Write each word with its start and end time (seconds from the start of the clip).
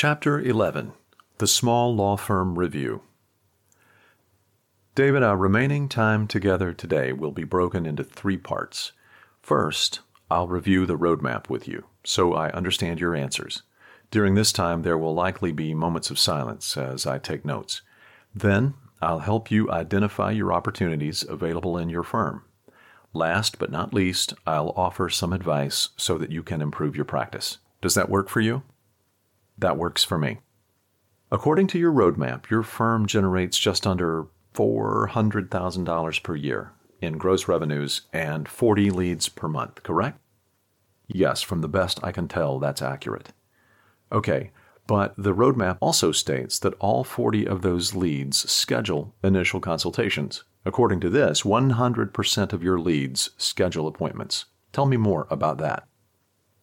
Chapter 0.00 0.40
11 0.40 0.92
The 1.38 1.48
Small 1.48 1.92
Law 1.92 2.16
Firm 2.16 2.56
Review. 2.56 3.02
David, 4.94 5.24
our 5.24 5.36
remaining 5.36 5.88
time 5.88 6.28
together 6.28 6.72
today 6.72 7.12
will 7.12 7.32
be 7.32 7.42
broken 7.42 7.84
into 7.84 8.04
three 8.04 8.36
parts. 8.36 8.92
First, 9.42 9.98
I'll 10.30 10.46
review 10.46 10.86
the 10.86 10.96
roadmap 10.96 11.50
with 11.50 11.66
you 11.66 11.86
so 12.04 12.32
I 12.32 12.52
understand 12.52 13.00
your 13.00 13.16
answers. 13.16 13.64
During 14.12 14.36
this 14.36 14.52
time, 14.52 14.82
there 14.82 14.96
will 14.96 15.16
likely 15.16 15.50
be 15.50 15.74
moments 15.74 16.10
of 16.10 16.18
silence 16.20 16.76
as 16.76 17.04
I 17.04 17.18
take 17.18 17.44
notes. 17.44 17.82
Then, 18.32 18.74
I'll 19.02 19.18
help 19.18 19.50
you 19.50 19.68
identify 19.68 20.30
your 20.30 20.52
opportunities 20.52 21.24
available 21.28 21.76
in 21.76 21.88
your 21.88 22.04
firm. 22.04 22.44
Last 23.12 23.58
but 23.58 23.72
not 23.72 23.92
least, 23.92 24.32
I'll 24.46 24.72
offer 24.76 25.08
some 25.08 25.32
advice 25.32 25.88
so 25.96 26.18
that 26.18 26.30
you 26.30 26.44
can 26.44 26.62
improve 26.62 26.94
your 26.94 27.04
practice. 27.04 27.58
Does 27.80 27.96
that 27.96 28.08
work 28.08 28.28
for 28.28 28.40
you? 28.40 28.62
That 29.58 29.76
works 29.76 30.04
for 30.04 30.18
me. 30.18 30.38
According 31.30 31.66
to 31.68 31.78
your 31.78 31.92
roadmap, 31.92 32.48
your 32.48 32.62
firm 32.62 33.06
generates 33.06 33.58
just 33.58 33.86
under 33.86 34.28
$400,000 34.54 36.22
per 36.22 36.36
year 36.36 36.72
in 37.00 37.18
gross 37.18 37.46
revenues 37.48 38.02
and 38.12 38.48
40 38.48 38.90
leads 38.90 39.28
per 39.28 39.48
month, 39.48 39.82
correct? 39.82 40.18
Yes, 41.06 41.42
from 41.42 41.60
the 41.60 41.68
best 41.68 42.00
I 42.02 42.12
can 42.12 42.28
tell, 42.28 42.58
that's 42.58 42.82
accurate. 42.82 43.30
Okay, 44.10 44.50
but 44.86 45.14
the 45.16 45.34
roadmap 45.34 45.78
also 45.80 46.12
states 46.12 46.58
that 46.60 46.74
all 46.80 47.04
40 47.04 47.46
of 47.46 47.62
those 47.62 47.94
leads 47.94 48.50
schedule 48.50 49.14
initial 49.22 49.60
consultations. 49.60 50.44
According 50.64 51.00
to 51.00 51.10
this, 51.10 51.42
100% 51.42 52.52
of 52.52 52.62
your 52.62 52.78
leads 52.78 53.30
schedule 53.36 53.86
appointments. 53.86 54.46
Tell 54.72 54.86
me 54.86 54.96
more 54.96 55.26
about 55.30 55.58
that. 55.58 55.86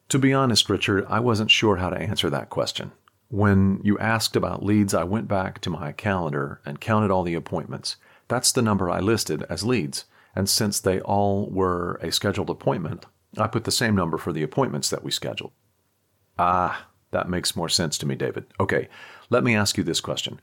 To 0.09 0.19
be 0.19 0.33
honest, 0.33 0.69
Richard, 0.69 1.05
I 1.09 1.19
wasn't 1.19 1.51
sure 1.51 1.77
how 1.77 1.89
to 1.89 1.99
answer 1.99 2.29
that 2.29 2.49
question. 2.49 2.91
When 3.29 3.81
you 3.83 3.97
asked 3.97 4.35
about 4.35 4.63
leads, 4.63 4.93
I 4.93 5.03
went 5.03 5.27
back 5.27 5.59
to 5.61 5.69
my 5.69 5.91
calendar 5.91 6.61
and 6.65 6.79
counted 6.79 7.09
all 7.09 7.23
the 7.23 7.33
appointments. 7.33 7.95
That's 8.27 8.51
the 8.51 8.61
number 8.61 8.89
I 8.89 8.99
listed 8.99 9.43
as 9.49 9.63
leads. 9.63 10.05
And 10.35 10.47
since 10.47 10.79
they 10.79 10.99
all 11.01 11.49
were 11.49 11.95
a 12.01 12.11
scheduled 12.11 12.49
appointment, 12.49 13.05
I 13.37 13.47
put 13.47 13.63
the 13.63 13.71
same 13.71 13.95
number 13.95 14.17
for 14.17 14.31
the 14.31 14.43
appointments 14.43 14.89
that 14.89 15.03
we 15.03 15.11
scheduled. 15.11 15.51
Ah, 16.37 16.87
that 17.11 17.29
makes 17.29 17.55
more 17.55 17.69
sense 17.69 17.97
to 17.97 18.05
me, 18.05 18.15
David. 18.15 18.45
Okay, 18.59 18.89
let 19.29 19.43
me 19.43 19.55
ask 19.55 19.77
you 19.77 19.83
this 19.83 20.01
question. 20.01 20.39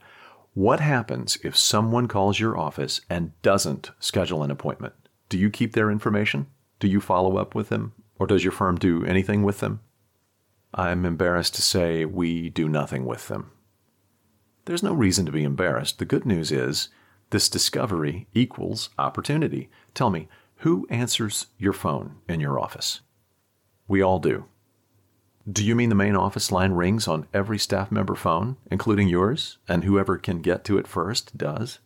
What 0.54 0.80
happens 0.80 1.38
if 1.44 1.56
someone 1.56 2.08
calls 2.08 2.40
your 2.40 2.58
office 2.58 3.00
and 3.08 3.40
doesn't 3.42 3.90
schedule 4.00 4.42
an 4.42 4.50
appointment? 4.50 4.94
Do 5.28 5.38
you 5.38 5.50
keep 5.50 5.72
their 5.72 5.90
information? 5.90 6.46
Do 6.80 6.88
you 6.88 7.00
follow 7.00 7.36
up 7.36 7.54
with 7.54 7.68
them? 7.68 7.92
Or 8.18 8.26
does 8.26 8.44
your 8.44 8.52
firm 8.52 8.76
do 8.76 9.04
anything 9.04 9.42
with 9.42 9.60
them? 9.60 9.80
I'm 10.74 11.04
embarrassed 11.04 11.54
to 11.56 11.62
say 11.62 12.04
we 12.04 12.48
do 12.48 12.68
nothing 12.68 13.04
with 13.04 13.28
them. 13.28 13.50
There's 14.64 14.82
no 14.82 14.94
reason 14.94 15.26
to 15.26 15.32
be 15.32 15.42
embarrassed. 15.42 15.98
The 15.98 16.04
good 16.04 16.24
news 16.24 16.52
is 16.52 16.88
this 17.30 17.48
discovery 17.48 18.26
equals 18.32 18.90
opportunity. 18.98 19.68
Tell 19.94 20.10
me, 20.10 20.28
who 20.56 20.86
answers 20.88 21.46
your 21.58 21.72
phone 21.72 22.16
in 22.28 22.40
your 22.40 22.60
office? 22.60 23.00
We 23.88 24.00
all 24.00 24.18
do. 24.20 24.44
Do 25.50 25.64
you 25.64 25.74
mean 25.74 25.88
the 25.88 25.96
main 25.96 26.14
office 26.14 26.52
line 26.52 26.72
rings 26.72 27.08
on 27.08 27.26
every 27.34 27.58
staff 27.58 27.90
member 27.90 28.14
phone, 28.14 28.56
including 28.70 29.08
yours, 29.08 29.58
and 29.68 29.82
whoever 29.82 30.16
can 30.16 30.40
get 30.40 30.64
to 30.66 30.78
it 30.78 30.86
first 30.86 31.36
does? 31.36 31.80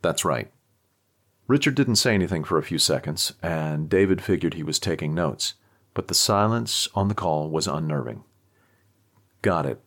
That's 0.00 0.24
right. 0.24 0.50
Richard 1.48 1.74
didn't 1.76 1.96
say 1.96 2.14
anything 2.14 2.42
for 2.42 2.58
a 2.58 2.62
few 2.62 2.78
seconds, 2.78 3.34
and 3.42 3.88
David 3.88 4.20
figured 4.20 4.54
he 4.54 4.64
was 4.64 4.78
taking 4.78 5.14
notes, 5.14 5.54
but 5.94 6.08
the 6.08 6.14
silence 6.14 6.88
on 6.94 7.08
the 7.08 7.14
call 7.14 7.48
was 7.48 7.68
unnerving. 7.68 8.24
Got 9.42 9.66
it. 9.66 9.80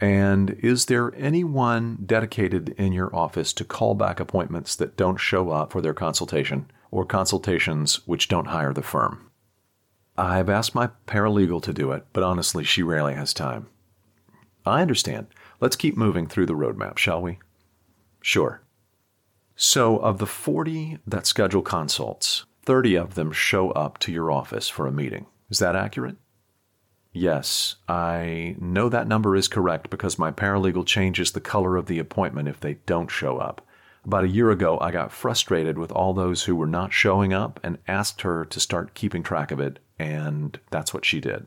And 0.00 0.50
is 0.62 0.86
there 0.86 1.14
anyone 1.16 1.98
dedicated 2.04 2.68
in 2.76 2.92
your 2.92 3.14
office 3.14 3.52
to 3.54 3.64
call 3.64 3.94
back 3.94 4.20
appointments 4.20 4.76
that 4.76 4.96
don't 4.96 5.16
show 5.16 5.50
up 5.50 5.72
for 5.72 5.80
their 5.80 5.94
consultation 5.94 6.70
or 6.90 7.04
consultations 7.04 8.06
which 8.06 8.28
don't 8.28 8.48
hire 8.48 8.72
the 8.72 8.82
firm? 8.82 9.30
I've 10.16 10.48
asked 10.48 10.74
my 10.74 10.90
paralegal 11.06 11.62
to 11.64 11.72
do 11.72 11.92
it, 11.92 12.06
but 12.12 12.22
honestly, 12.22 12.62
she 12.62 12.82
rarely 12.82 13.14
has 13.14 13.34
time. 13.34 13.68
I 14.64 14.82
understand. 14.82 15.28
Let's 15.60 15.76
keep 15.76 15.96
moving 15.96 16.26
through 16.26 16.46
the 16.46 16.54
roadmap, 16.54 16.98
shall 16.98 17.20
we? 17.20 17.38
Sure. 18.20 18.62
So, 19.76 19.98
of 19.98 20.16
the 20.16 20.26
40 20.26 21.00
that 21.06 21.26
schedule 21.26 21.60
consults, 21.60 22.46
30 22.64 22.94
of 22.94 23.14
them 23.14 23.30
show 23.30 23.72
up 23.72 23.98
to 23.98 24.10
your 24.10 24.30
office 24.30 24.70
for 24.70 24.86
a 24.86 24.90
meeting. 24.90 25.26
Is 25.50 25.58
that 25.58 25.76
accurate? 25.76 26.16
Yes, 27.12 27.76
I 27.86 28.56
know 28.58 28.88
that 28.88 29.06
number 29.06 29.36
is 29.36 29.48
correct 29.48 29.90
because 29.90 30.18
my 30.18 30.30
paralegal 30.32 30.86
changes 30.86 31.32
the 31.32 31.42
color 31.42 31.76
of 31.76 31.88
the 31.88 31.98
appointment 31.98 32.48
if 32.48 32.58
they 32.58 32.78
don't 32.86 33.10
show 33.10 33.36
up. 33.36 33.60
About 34.02 34.24
a 34.24 34.28
year 34.28 34.50
ago, 34.50 34.78
I 34.80 34.92
got 34.92 35.12
frustrated 35.12 35.76
with 35.76 35.92
all 35.92 36.14
those 36.14 36.44
who 36.44 36.56
were 36.56 36.66
not 36.66 36.94
showing 36.94 37.34
up 37.34 37.60
and 37.62 37.76
asked 37.86 38.22
her 38.22 38.46
to 38.46 38.58
start 38.58 38.94
keeping 38.94 39.22
track 39.22 39.50
of 39.50 39.60
it, 39.60 39.78
and 39.98 40.58
that's 40.70 40.94
what 40.94 41.04
she 41.04 41.20
did. 41.20 41.44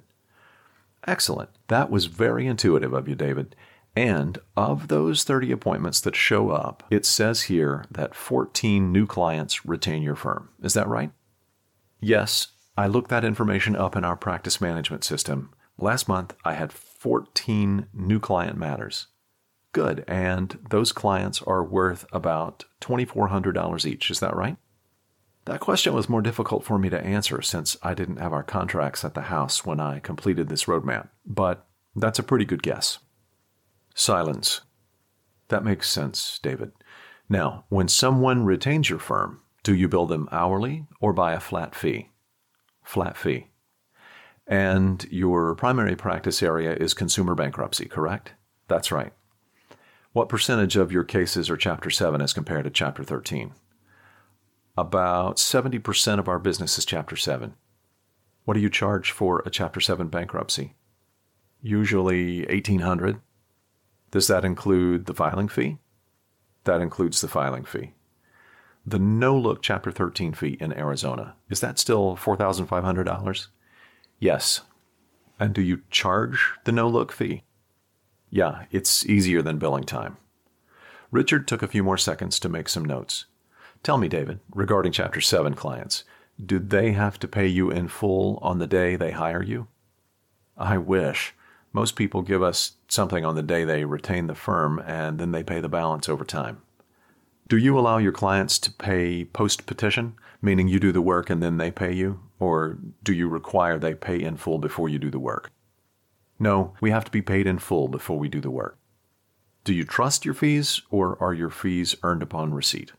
Excellent. 1.08 1.50
That 1.68 1.90
was 1.90 2.06
very 2.06 2.46
intuitive 2.46 2.94
of 2.94 3.08
you, 3.08 3.16
David. 3.16 3.56
And 3.96 4.38
of 4.56 4.88
those 4.88 5.24
30 5.24 5.52
appointments 5.52 6.00
that 6.02 6.16
show 6.16 6.52
up, 6.52 6.84
it 6.90 7.06
says 7.06 7.44
here 7.44 7.86
that 7.92 8.16
14 8.16 8.92
new 8.92 9.06
clients 9.06 9.66
retain 9.66 10.04
your 10.04 10.16
firm. 10.16 10.50
Is 10.62 10.74
that 10.74 10.88
right? 10.88 11.12
Yes, 12.00 12.48
I 12.78 12.88
looked 12.88 13.10
that 13.10 13.26
information 13.26 13.76
up 13.76 13.96
in 13.96 14.06
our 14.06 14.16
practice 14.16 14.62
management 14.62 15.04
system. 15.04 15.54
Last 15.78 16.08
month, 16.08 16.34
I 16.46 16.54
had 16.54 16.72
14 16.72 17.88
new 17.94 18.20
client 18.20 18.58
matters. 18.58 19.08
Good. 19.72 20.04
And 20.08 20.58
those 20.70 20.92
clients 20.92 21.42
are 21.44 21.64
worth 21.64 22.06
about 22.12 22.66
$2,400 22.82 23.86
each. 23.86 24.10
Is 24.10 24.20
that 24.20 24.36
right? 24.36 24.58
That 25.46 25.60
question 25.60 25.94
was 25.94 26.10
more 26.10 26.22
difficult 26.22 26.64
for 26.64 26.78
me 26.78 26.90
to 26.90 27.02
answer 27.02 27.42
since 27.42 27.76
I 27.82 27.94
didn't 27.94 28.18
have 28.18 28.34
our 28.34 28.44
contracts 28.44 29.04
at 29.04 29.14
the 29.14 29.22
house 29.24 29.66
when 29.66 29.80
I 29.80 30.00
completed 30.00 30.48
this 30.48 30.66
roadmap, 30.66 31.10
but 31.26 31.66
that's 31.96 32.20
a 32.20 32.24
pretty 32.24 32.46
good 32.46 32.62
guess. 32.62 33.00
Silence. 34.00 34.62
That 35.50 35.66
makes 35.66 35.90
sense, 35.90 36.40
David. 36.42 36.72
Now, 37.28 37.66
when 37.68 37.90
someone 37.90 38.46
retains 38.46 38.90
your 38.90 38.98
firm, 38.98 39.42
do 39.62 39.76
you 39.76 39.90
bill 39.90 40.06
them 40.06 40.30
hourly 40.32 40.86
or 41.02 41.12
by 41.12 41.34
a 41.34 41.40
flat 41.42 41.76
fee? 41.76 42.10
Flat 42.82 43.18
fee. 43.18 43.48
And 44.48 45.06
your 45.12 45.54
primary 45.54 45.98
practice 45.98 46.42
area 46.42 46.74
is 46.76 46.94
consumer 46.94 47.36
bankruptcy, 47.36 47.88
correct? 47.88 48.36
That's 48.70 48.90
right. 48.90 49.12
What 50.14 50.30
percentage 50.30 50.78
of 50.78 50.94
your 50.94 51.04
cases 51.04 51.50
are 51.50 51.58
Chapter 51.58 51.90
7 51.90 52.22
as 52.22 52.32
compared 52.32 52.64
to 52.64 52.70
Chapter 52.70 53.04
13? 53.04 53.52
About 54.78 55.36
70% 55.36 56.20
of 56.20 56.30
our 56.30 56.40
business 56.40 56.78
is 56.78 56.86
Chapter 56.86 57.18
7. 57.18 57.54
What 58.46 58.54
do 58.54 58.62
you 58.62 58.70
charge 58.70 59.12
for 59.12 59.44
a 59.46 59.50
Chapter 59.50 59.82
7 59.82 60.08
bankruptcy? 60.08 60.76
Usually 61.62 62.46
1800 62.46 63.20
Does 64.12 64.28
that 64.28 64.46
include 64.46 65.06
the 65.06 65.14
filing 65.14 65.48
fee? 65.48 65.78
That 66.64 66.82
includes 66.82 67.22
the 67.22 67.28
filing 67.28 67.64
fee. 67.64 67.94
The 68.86 69.00
no 69.00 69.38
look 69.38 69.62
Chapter 69.62 69.92
13 69.92 70.34
fee 70.34 70.58
in 70.60 70.74
Arizona, 70.74 71.36
is 71.50 71.60
that 71.60 71.78
still 71.78 72.16
$4,500? 72.16 73.48
Yes. 74.20 74.62
And 75.40 75.54
do 75.54 75.62
you 75.62 75.82
charge 75.92 76.54
the 76.64 76.72
no 76.72 76.88
look 76.88 77.12
fee? 77.12 77.44
Yeah, 78.30 78.66
it's 78.72 79.06
easier 79.06 79.42
than 79.42 79.60
billing 79.60 79.84
time. 79.84 80.18
Richard 81.12 81.48
took 81.48 81.64
a 81.64 81.68
few 81.68 81.84
more 81.84 81.98
seconds 81.98 82.40
to 82.40 82.50
make 82.50 82.70
some 82.70 82.86
notes. 82.86 83.26
Tell 83.82 83.98
me, 83.98 84.08
David, 84.08 84.40
regarding 84.54 84.92
Chapter 84.92 85.22
7 85.22 85.54
clients, 85.54 86.04
do 86.44 86.60
they 86.60 86.92
have 86.92 87.20
to 87.20 87.28
pay 87.28 87.48
you 87.48 87.70
in 87.70 87.88
full 87.88 88.38
on 88.42 88.60
the 88.60 88.68
day 88.68 88.96
they 88.96 89.12
hire 89.12 89.44
you? 89.44 89.68
I 90.58 90.78
wish. 90.78 91.34
Most 91.72 91.96
people 91.96 92.22
give 92.22 92.42
us 92.42 92.74
something 92.88 93.24
on 93.24 93.36
the 93.36 93.44
day 93.44 93.64
they 93.64 93.86
retain 93.86 94.28
the 94.28 94.36
firm 94.36 94.80
and 94.80 95.20
then 95.20 95.32
they 95.32 95.44
pay 95.44 95.60
the 95.60 95.70
balance 95.70 96.10
over 96.10 96.26
time. 96.26 96.62
Do 97.48 97.58
you 97.58 97.78
allow 97.78 97.98
your 97.98 98.12
clients 98.12 98.60
to 98.60 98.72
pay 98.72 99.26
post 99.26 99.66
petition, 99.66 100.16
meaning 100.42 100.68
you 100.68 100.80
do 100.80 100.92
the 100.92 101.02
work 101.02 101.30
and 101.30 101.42
then 101.42 101.58
they 101.58 101.72
pay 101.72 101.94
you? 101.94 102.20
Or 102.40 102.78
do 103.04 103.14
you 103.14 103.28
require 103.28 103.78
they 103.78 103.96
pay 103.96 104.22
in 104.22 104.38
full 104.38 104.60
before 104.60 104.90
you 104.90 105.00
do 105.00 105.10
the 105.10 105.20
work? 105.20 105.52
No, 106.40 106.74
we 106.80 106.92
have 106.92 107.06
to 107.06 107.12
be 107.12 107.22
paid 107.22 107.48
in 107.48 107.60
full 107.60 107.88
before 107.88 108.18
we 108.18 108.30
do 108.30 108.40
the 108.40 108.52
work. 108.52 108.78
Do 109.64 109.74
you 109.74 109.84
trust 109.84 110.26
your 110.26 110.34
fees, 110.34 110.82
or 110.90 111.22
are 111.22 111.34
your 111.34 111.50
fees 111.50 111.96
earned 112.02 112.24
upon 112.24 112.54
receipt? 112.54 112.94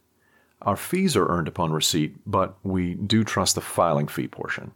Our 0.62 0.77
fees 0.77 1.17
are 1.17 1.29
earned 1.29 1.49
upon 1.49 1.73
receipt, 1.73 2.17
but 2.27 2.59
we 2.62 2.95
do 2.95 3.25
trust 3.25 3.55
the 3.55 3.62
filing 3.62 4.09
fee 4.09 4.29
portion. 4.29 4.73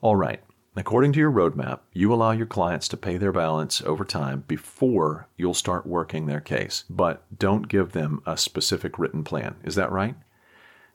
All 0.00 0.14
right, 0.14 0.42
according 0.76 1.12
to 1.12 1.18
your 1.18 1.30
roadmap, 1.30 1.80
you 1.92 2.12
allow 2.12 2.30
your 2.32 2.46
clients 2.46 2.88
to 2.88 2.96
pay 2.96 3.16
their 3.16 3.32
balance 3.32 3.82
over 3.82 4.04
time 4.04 4.44
before 4.46 5.28
you'll 5.36 5.54
start 5.54 5.86
working 5.86 6.26
their 6.26 6.40
case, 6.40 6.84
but 6.88 7.24
don't 7.36 7.68
give 7.68 7.92
them 7.92 8.22
a 8.26 8.36
specific 8.36 8.98
written 8.98 9.24
plan. 9.24 9.56
Is 9.64 9.74
that 9.74 9.92
right? 9.92 10.16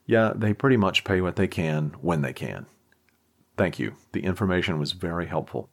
Yeah, 0.06 0.34
they 0.36 0.54
pretty 0.54 0.78
much 0.78 1.04
pay 1.04 1.22
what 1.22 1.36
they 1.36 1.48
can 1.48 1.94
when 2.02 2.22
they 2.22 2.34
can. 2.34 2.66
Thank 3.58 3.80
you. 3.80 3.96
The 4.14 4.24
information 4.24 4.80
was 4.80 4.94
very 4.94 5.28
helpful. 5.28 5.70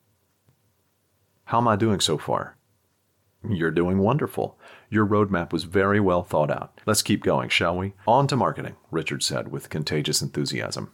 How 1.47 1.59
am 1.59 1.69
I 1.69 1.77
doing 1.77 2.01
so 2.01 2.19
far? 2.19 2.57
You're 3.49 3.71
doing 3.71 3.99
wonderful. 3.99 4.59
Your 4.89 5.07
roadmap 5.07 5.53
was 5.53 5.65
very 5.65 6.01
well 6.01 6.23
thought 6.23 6.51
out. 6.51 6.81
Let's 6.87 7.03
keep 7.03 7.23
going, 7.23 7.51
shall 7.51 7.77
we? 7.77 7.93
On 8.07 8.27
to 8.29 8.37
marketing, 8.37 8.77
Richard 8.91 9.23
said 9.23 9.53
with 9.53 9.69
contagious 9.69 10.23
enthusiasm. 10.23 10.93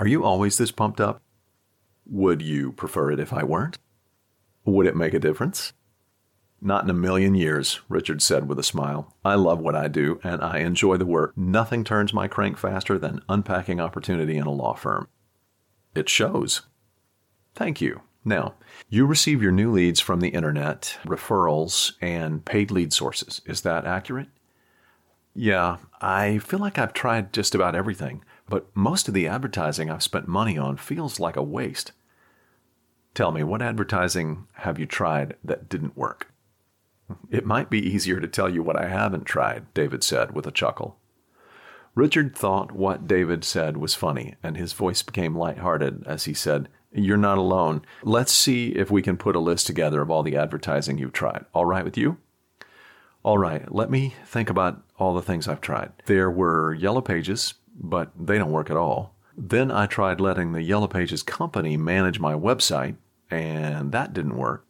Are 0.00 0.08
you 0.08 0.24
always 0.24 0.58
this 0.58 0.72
pumped 0.72 1.00
up? 1.00 1.22
Would 2.06 2.42
you 2.42 2.72
prefer 2.72 3.10
it 3.10 3.20
if 3.20 3.32
I 3.32 3.44
weren't? 3.44 3.78
Would 4.64 4.86
it 4.86 4.96
make 4.96 5.14
a 5.14 5.18
difference? 5.18 5.72
Not 6.60 6.84
in 6.84 6.90
a 6.90 6.94
million 6.94 7.34
years, 7.34 7.80
Richard 7.88 8.22
said 8.22 8.48
with 8.48 8.58
a 8.58 8.62
smile. 8.62 9.14
I 9.24 9.34
love 9.34 9.60
what 9.60 9.74
I 9.74 9.88
do, 9.88 10.18
and 10.24 10.42
I 10.42 10.58
enjoy 10.60 10.96
the 10.96 11.04
work. 11.04 11.36
Nothing 11.36 11.84
turns 11.84 12.14
my 12.14 12.26
crank 12.26 12.56
faster 12.56 12.98
than 12.98 13.20
unpacking 13.28 13.80
opportunity 13.80 14.38
in 14.38 14.46
a 14.46 14.50
law 14.50 14.74
firm. 14.74 15.08
It 15.94 16.08
shows. 16.08 16.62
Thank 17.54 17.80
you. 17.80 18.00
Now, 18.24 18.54
you 18.88 19.04
receive 19.04 19.42
your 19.42 19.52
new 19.52 19.70
leads 19.70 20.00
from 20.00 20.20
the 20.20 20.30
internet, 20.30 20.98
referrals, 21.04 21.92
and 22.00 22.44
paid 22.44 22.70
lead 22.70 22.94
sources. 22.94 23.42
Is 23.44 23.60
that 23.60 23.84
accurate? 23.84 24.28
Yeah, 25.34 25.76
I 26.00 26.38
feel 26.38 26.60
like 26.60 26.78
I've 26.78 26.94
tried 26.94 27.32
just 27.34 27.54
about 27.54 27.74
everything, 27.74 28.24
but 28.48 28.66
most 28.74 29.08
of 29.08 29.14
the 29.14 29.26
advertising 29.26 29.90
I've 29.90 30.02
spent 30.02 30.28
money 30.28 30.58
on 30.58 30.76
feels 30.76 31.18
like 31.20 31.36
a 31.36 31.42
waste. 31.42 31.92
Tell 33.14 33.30
me, 33.30 33.42
what 33.42 33.62
advertising 33.62 34.46
have 34.54 34.78
you 34.78 34.86
tried 34.86 35.36
that 35.44 35.68
didn't 35.68 35.96
work? 35.96 36.32
It 37.30 37.46
might 37.46 37.70
be 37.70 37.78
easier 37.78 38.20
to 38.20 38.26
tell 38.26 38.48
you 38.48 38.62
what 38.62 38.80
I 38.80 38.88
haven't 38.88 39.24
tried, 39.24 39.72
David 39.74 40.02
said 40.02 40.34
with 40.34 40.46
a 40.46 40.50
chuckle. 40.50 40.96
Richard 41.94 42.34
thought 42.34 42.72
what 42.72 43.06
David 43.06 43.44
said 43.44 43.76
was 43.76 43.94
funny, 43.94 44.34
and 44.42 44.56
his 44.56 44.72
voice 44.72 45.02
became 45.02 45.36
light-hearted 45.36 46.04
as 46.06 46.24
he 46.24 46.34
said, 46.34 46.68
You're 46.92 47.16
not 47.16 47.38
alone. 47.38 47.82
Let's 48.02 48.32
see 48.32 48.70
if 48.70 48.90
we 48.90 49.00
can 49.00 49.16
put 49.16 49.36
a 49.36 49.40
list 49.40 49.66
together 49.66 50.02
of 50.02 50.10
all 50.10 50.24
the 50.24 50.36
advertising 50.36 50.98
you've 50.98 51.12
tried. 51.12 51.44
All 51.52 51.66
right 51.66 51.84
with 51.84 51.96
you? 51.96 52.16
All 53.22 53.38
right, 53.38 53.72
let 53.72 53.90
me 53.90 54.14
think 54.26 54.50
about 54.50 54.82
all 54.98 55.14
the 55.14 55.22
things 55.22 55.46
I've 55.46 55.60
tried. 55.60 55.92
There 56.06 56.30
were 56.30 56.74
Yellow 56.74 57.00
Pages, 57.00 57.54
but 57.74 58.12
they 58.18 58.38
don't 58.38 58.52
work 58.52 58.70
at 58.70 58.76
all. 58.76 59.14
Then 59.36 59.70
I 59.70 59.86
tried 59.86 60.20
letting 60.20 60.52
the 60.52 60.62
Yellow 60.62 60.86
Pages 60.86 61.22
company 61.22 61.76
manage 61.76 62.20
my 62.20 62.34
website, 62.34 62.96
and 63.30 63.92
that 63.92 64.12
didn't 64.12 64.36
work. 64.36 64.64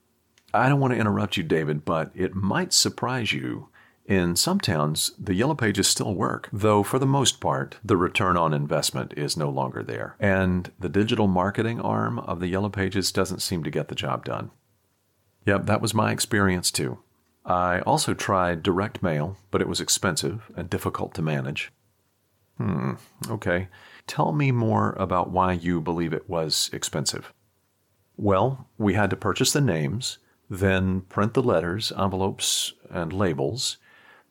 I 0.55 0.69
don't 0.69 0.81
want 0.81 0.95
to 0.95 1.01
interrupt 1.01 1.37
you, 1.37 1.43
David, 1.43 1.85
but 1.85 2.11
it 2.15 2.35
might 2.35 2.73
surprise 2.73 3.33
you. 3.33 3.69
In 4.06 4.37
some 4.37 4.61
towns, 4.61 5.12
the 5.19 5.35
Yellow 5.35 5.55
Pages 5.55 5.89
still 5.89 6.15
work, 6.15 6.49
though 6.53 6.83
for 6.83 6.99
the 6.99 7.06
most 7.06 7.41
part, 7.41 7.77
the 7.83 7.97
return 7.97 8.37
on 8.37 8.53
investment 8.53 9.15
is 9.17 9.37
no 9.37 9.49
longer 9.49 9.83
there. 9.83 10.15
And 10.21 10.71
the 10.79 10.91
digital 10.91 11.27
marketing 11.27 11.81
arm 11.81 12.19
of 12.19 12.39
the 12.39 12.49
Yellow 12.49 12.69
Pages 12.69 13.11
doesn't 13.11 13.41
seem 13.41 13.65
to 13.65 13.71
get 13.71 13.89
the 13.89 13.95
job 13.95 14.25
done. 14.25 14.50
Yep, 15.47 15.67
that 15.67 15.81
was 15.81 15.95
my 15.95 16.12
experience 16.12 16.71
too. 16.71 16.99
I 17.47 17.81
also 17.81 18.15
tried 18.15 18.62
direct 18.62 19.03
mail, 19.03 19.37
but 19.50 19.61
it 19.61 19.69
was 19.69 19.81
expensive 19.81 20.50
and 20.57 20.71
difficult 20.71 21.15
to 21.15 21.23
manage. 21.23 21.73
Hmm, 22.59 22.93
okay. 23.29 23.69
Tell 24.06 24.33
me 24.33 24.53
more 24.53 24.93
about 24.93 25.31
why 25.31 25.53
you 25.53 25.81
believe 25.81 26.12
it 26.12 26.29
was 26.29 26.71
expensive. 26.73 27.33
Well, 28.17 28.69
we 28.79 28.95
had 28.95 29.11
to 29.11 29.17
purchase 29.17 29.53
the 29.53 29.61
names 29.61 30.19
then 30.51 31.03
print 31.03 31.35
the 31.35 31.43
letters, 31.43 31.93
envelopes, 31.99 32.75
and 32.91 33.12
labels, 33.12 33.79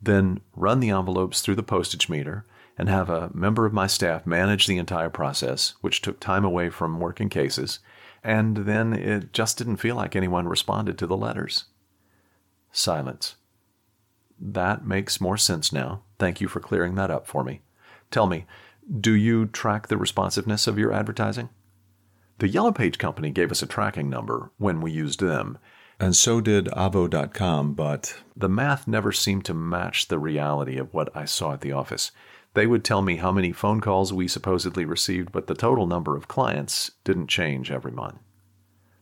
then 0.01 0.41
run 0.55 0.79
the 0.79 0.89
envelopes 0.89 1.41
through 1.41 1.55
the 1.55 1.63
postage 1.63 2.09
meter, 2.09 2.45
and 2.77 2.89
have 2.89 3.09
a 3.09 3.29
member 3.33 3.65
of 3.65 3.73
my 3.73 3.87
staff 3.87 4.25
manage 4.25 4.65
the 4.65 4.77
entire 4.77 5.09
process, 5.09 5.75
which 5.81 6.01
took 6.01 6.19
time 6.19 6.43
away 6.43 6.69
from 6.69 6.99
working 6.99 7.29
cases, 7.29 7.79
and 8.23 8.57
then 8.57 8.93
it 8.93 9.33
just 9.33 9.57
didn't 9.57 9.77
feel 9.77 9.95
like 9.95 10.15
anyone 10.15 10.47
responded 10.47 10.97
to 10.97 11.07
the 11.07 11.17
letters. 11.17 11.65
Silence. 12.71 13.35
That 14.39 14.85
makes 14.85 15.21
more 15.21 15.37
sense 15.37 15.71
now. 15.71 16.01
Thank 16.17 16.41
you 16.41 16.47
for 16.47 16.59
clearing 16.59 16.95
that 16.95 17.11
up 17.11 17.27
for 17.27 17.43
me. 17.43 17.61
Tell 18.13 18.27
me, 18.27 18.45
do 19.01 19.11
you 19.11 19.47
track 19.47 19.87
the 19.87 19.97
responsiveness 19.97 20.67
of 20.67 20.77
your 20.77 20.93
advertising? 20.93 21.49
The 22.37 22.47
Yellow 22.47 22.71
Page 22.71 22.99
Company 22.99 23.31
gave 23.31 23.49
us 23.49 23.63
a 23.63 23.67
tracking 23.67 24.07
number 24.07 24.51
when 24.59 24.81
we 24.81 24.91
used 24.91 25.19
them, 25.19 25.57
and 25.99 26.15
so 26.15 26.39
did 26.39 26.67
Avvo.com, 26.67 27.73
but 27.73 28.21
the 28.35 28.47
math 28.47 28.87
never 28.87 29.11
seemed 29.11 29.45
to 29.45 29.55
match 29.55 30.09
the 30.09 30.19
reality 30.19 30.77
of 30.77 30.93
what 30.93 31.09
I 31.17 31.25
saw 31.25 31.53
at 31.53 31.61
the 31.61 31.71
office. 31.71 32.11
They 32.53 32.67
would 32.67 32.83
tell 32.83 33.01
me 33.01 33.15
how 33.15 33.31
many 33.31 33.51
phone 33.51 33.81
calls 33.81 34.13
we 34.13 34.27
supposedly 34.27 34.85
received, 34.85 35.31
but 35.31 35.47
the 35.47 35.55
total 35.55 35.87
number 35.87 36.15
of 36.15 36.27
clients 36.27 36.91
didn't 37.03 37.29
change 37.29 37.71
every 37.71 37.91
month. 37.91 38.19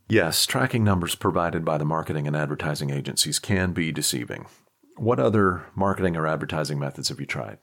Yes, 0.08 0.46
tracking 0.46 0.86
numbers 0.86 1.16
provided 1.16 1.66
by 1.66 1.78
the 1.78 1.84
marketing 1.84 2.28
and 2.28 2.36
advertising 2.36 2.92
agencies 2.92 3.40
can 3.40 3.74
be 3.74 3.92
deceiving. 3.92 4.46
What 4.96 5.20
other 5.20 5.66
marketing 5.76 6.16
or 6.16 6.28
advertising 6.28 6.80
methods 6.80 7.10
have 7.10 7.20
you 7.20 7.26
tried? 7.26 7.58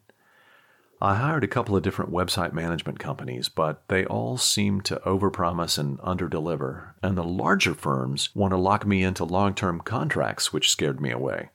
I 1.01 1.15
hired 1.15 1.45
a 1.45 1.49
couple 1.49 1.77
of 1.77 1.85
different 1.85 2.11
website 2.11 2.53
management 2.53 2.99
companies, 2.99 3.49
but 3.49 3.87
they 3.87 4.05
all 4.05 4.37
seem 4.37 4.81
to 4.83 5.01
overpromise 5.07 5.79
and 5.79 5.99
underdeliver, 6.01 6.95
and 7.03 7.17
the 7.17 7.23
larger 7.23 7.75
firms 7.75 8.35
want 8.35 8.51
to 8.51 8.57
lock 8.57 8.85
me 8.85 9.05
into 9.05 9.25
long-term 9.25 9.83
contracts, 9.83 10.53
which 10.53 10.71
scared 10.71 11.01
me 11.01 11.13
away. 11.13 11.51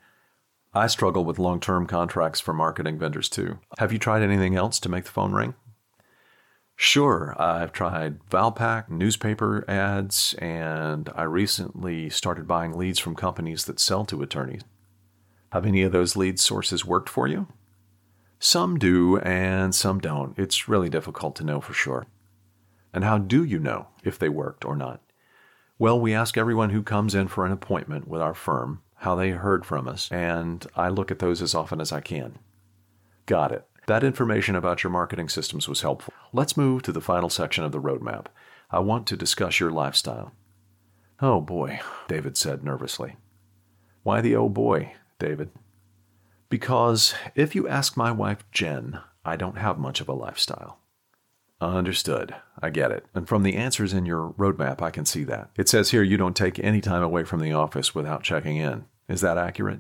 I 0.74 0.88
struggle 0.88 1.26
with 1.26 1.40
long-term 1.40 1.88
contracts 1.88 2.40
for 2.40 2.54
marketing 2.54 2.98
vendors 2.98 3.28
too. 3.28 3.60
Have 3.80 3.92
you 3.92 4.00
tried 4.00 4.22
anything 4.22 4.56
else 4.56 4.80
to 4.80 4.90
make 4.90 5.04
the 5.04 5.12
phone 5.12 5.34
ring? 5.34 5.56
Sure, 6.76 7.36
I've 7.38 7.74
tried 7.74 8.24
Valpak, 8.30 8.90
newspaper 8.90 9.66
ads, 9.68 10.36
and 10.40 11.10
I 11.16 11.24
recently 11.24 12.10
started 12.10 12.48
buying 12.48 12.78
leads 12.78 12.98
from 12.98 13.16
companies 13.16 13.66
that 13.66 13.80
sell 13.80 14.06
to 14.06 14.22
attorneys. 14.22 14.62
Have 15.52 15.66
any 15.66 15.84
of 15.84 15.92
those 15.92 16.16
lead 16.16 16.40
sources 16.40 16.86
worked 16.86 17.10
for 17.10 17.28
you? 17.28 17.48
Some 18.44 18.78
do 18.78 19.20
and 19.20 19.74
some 19.74 20.00
don't. 20.00 20.38
It's 20.38 20.68
really 20.68 20.90
difficult 20.90 21.34
to 21.38 21.46
know 21.46 21.62
for 21.62 21.72
sure. 21.72 22.08
And 22.94 23.06
how 23.06 23.18
do 23.18 23.42
you 23.42 23.58
know 23.58 23.88
if 24.04 24.20
they 24.20 24.28
worked 24.28 24.66
or 24.66 24.76
not? 24.76 25.00
Well, 25.80 25.98
we 25.98 26.14
ask 26.14 26.38
everyone 26.38 26.72
who 26.72 26.84
comes 26.84 27.16
in 27.16 27.30
for 27.30 27.46
an 27.46 27.54
appointment 27.54 28.06
with 28.06 28.22
our 28.22 28.34
firm 28.34 28.82
how 28.96 29.16
they 29.16 29.30
heard 29.30 29.66
from 29.66 29.88
us, 29.88 30.12
and 30.12 30.68
I 30.76 30.90
look 30.90 31.10
at 31.10 31.20
those 31.20 31.42
as 31.42 31.56
often 31.56 31.80
as 31.80 31.94
I 31.94 32.02
can. 32.02 32.38
Got 33.28 33.54
it. 33.54 33.66
That 33.88 34.04
information 34.04 34.58
about 34.58 34.84
your 34.84 34.92
marketing 34.92 35.30
systems 35.30 35.70
was 35.70 35.80
helpful. 35.80 36.14
Let's 36.34 36.58
move 36.58 36.82
to 36.82 36.92
the 36.92 37.00
final 37.00 37.30
section 37.30 37.64
of 37.64 37.72
the 37.72 37.82
roadmap. 37.82 38.26
I 38.70 38.80
want 38.80 39.08
to 39.08 39.16
discuss 39.16 39.62
your 39.62 39.72
lifestyle. 39.72 40.34
Oh 41.22 41.40
boy, 41.40 41.80
David 42.10 42.36
said 42.36 42.62
nervously. 42.62 43.16
Why 44.04 44.20
the 44.20 44.36
oh 44.36 44.50
boy, 44.50 44.96
David? 45.18 45.50
Because 46.54 47.16
if 47.34 47.56
you 47.56 47.68
ask 47.68 47.98
my 47.98 48.12
wife, 48.12 48.46
Jen, 48.52 49.00
I 49.26 49.36
don't 49.36 49.58
have 49.58 49.80
much 49.80 50.02
of 50.02 50.08
a 50.08 50.14
lifestyle. 50.14 50.78
Understood. 51.60 52.36
I 52.62 52.70
get 52.70 52.92
it. 52.92 53.08
And 53.16 53.28
from 53.28 53.42
the 53.42 53.56
answers 53.56 53.92
in 53.92 54.06
your 54.06 54.36
roadmap, 54.38 54.80
I 54.80 54.92
can 54.92 55.04
see 55.04 55.24
that. 55.24 55.50
It 55.58 55.68
says 55.68 55.90
here 55.90 56.04
you 56.04 56.16
don't 56.16 56.36
take 56.36 56.60
any 56.60 56.80
time 56.80 57.02
away 57.02 57.24
from 57.24 57.40
the 57.40 57.54
office 57.54 57.96
without 57.96 58.22
checking 58.22 58.58
in. 58.58 58.86
Is 59.10 59.22
that 59.22 59.40
accurate? 59.40 59.80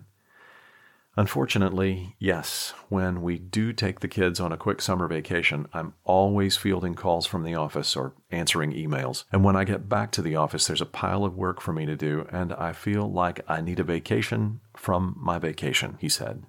Unfortunately, 1.15 2.15
yes. 2.17 2.73
When 2.89 3.21
we 3.21 3.37
do 3.37 3.71
take 3.71 3.99
the 3.99 4.07
kids 4.07 4.39
on 4.39 4.51
a 4.51 4.57
quick 4.57 4.81
summer 4.81 5.07
vacation, 5.07 5.67
I'm 5.73 5.93
always 6.03 6.57
fielding 6.57 6.95
calls 6.95 7.27
from 7.27 7.43
the 7.43 7.53
office 7.53 7.95
or 7.95 8.13
answering 8.31 8.73
emails. 8.73 9.25
And 9.31 9.43
when 9.43 9.55
I 9.55 9.63
get 9.63 9.87
back 9.87 10.09
to 10.13 10.23
the 10.23 10.37
office, 10.37 10.65
there's 10.65 10.81
a 10.81 10.87
pile 10.87 11.23
of 11.23 11.37
work 11.37 11.61
for 11.61 11.71
me 11.71 11.85
to 11.85 11.95
do, 11.95 12.27
and 12.31 12.51
I 12.51 12.73
feel 12.73 13.07
like 13.07 13.41
I 13.47 13.61
need 13.61 13.79
a 13.79 13.83
vacation 13.83 14.59
from 14.75 15.15
my 15.19 15.37
vacation, 15.37 15.99
he 16.01 16.09
said. 16.09 16.41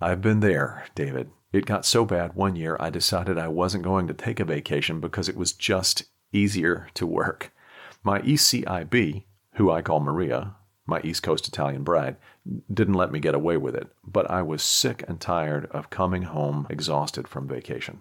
I've 0.00 0.22
been 0.22 0.40
there, 0.40 0.86
David. 0.94 1.30
It 1.52 1.66
got 1.66 1.84
so 1.84 2.06
bad 2.06 2.34
one 2.34 2.56
year 2.56 2.76
I 2.80 2.88
decided 2.88 3.36
I 3.36 3.48
wasn't 3.48 3.84
going 3.84 4.06
to 4.06 4.14
take 4.14 4.40
a 4.40 4.46
vacation 4.46 4.98
because 4.98 5.28
it 5.28 5.36
was 5.36 5.52
just 5.52 6.04
easier 6.32 6.88
to 6.94 7.06
work. 7.06 7.52
My 8.02 8.20
ECIB, 8.20 9.24
who 9.54 9.70
I 9.70 9.82
call 9.82 10.00
Maria, 10.00 10.56
my 10.86 11.02
East 11.02 11.22
Coast 11.22 11.46
Italian 11.48 11.84
bride, 11.84 12.16
didn't 12.72 12.94
let 12.94 13.12
me 13.12 13.20
get 13.20 13.34
away 13.34 13.58
with 13.58 13.74
it, 13.74 13.88
but 14.02 14.30
I 14.30 14.40
was 14.40 14.62
sick 14.62 15.04
and 15.06 15.20
tired 15.20 15.66
of 15.66 15.90
coming 15.90 16.22
home 16.22 16.66
exhausted 16.70 17.28
from 17.28 17.46
vacation. 17.46 18.00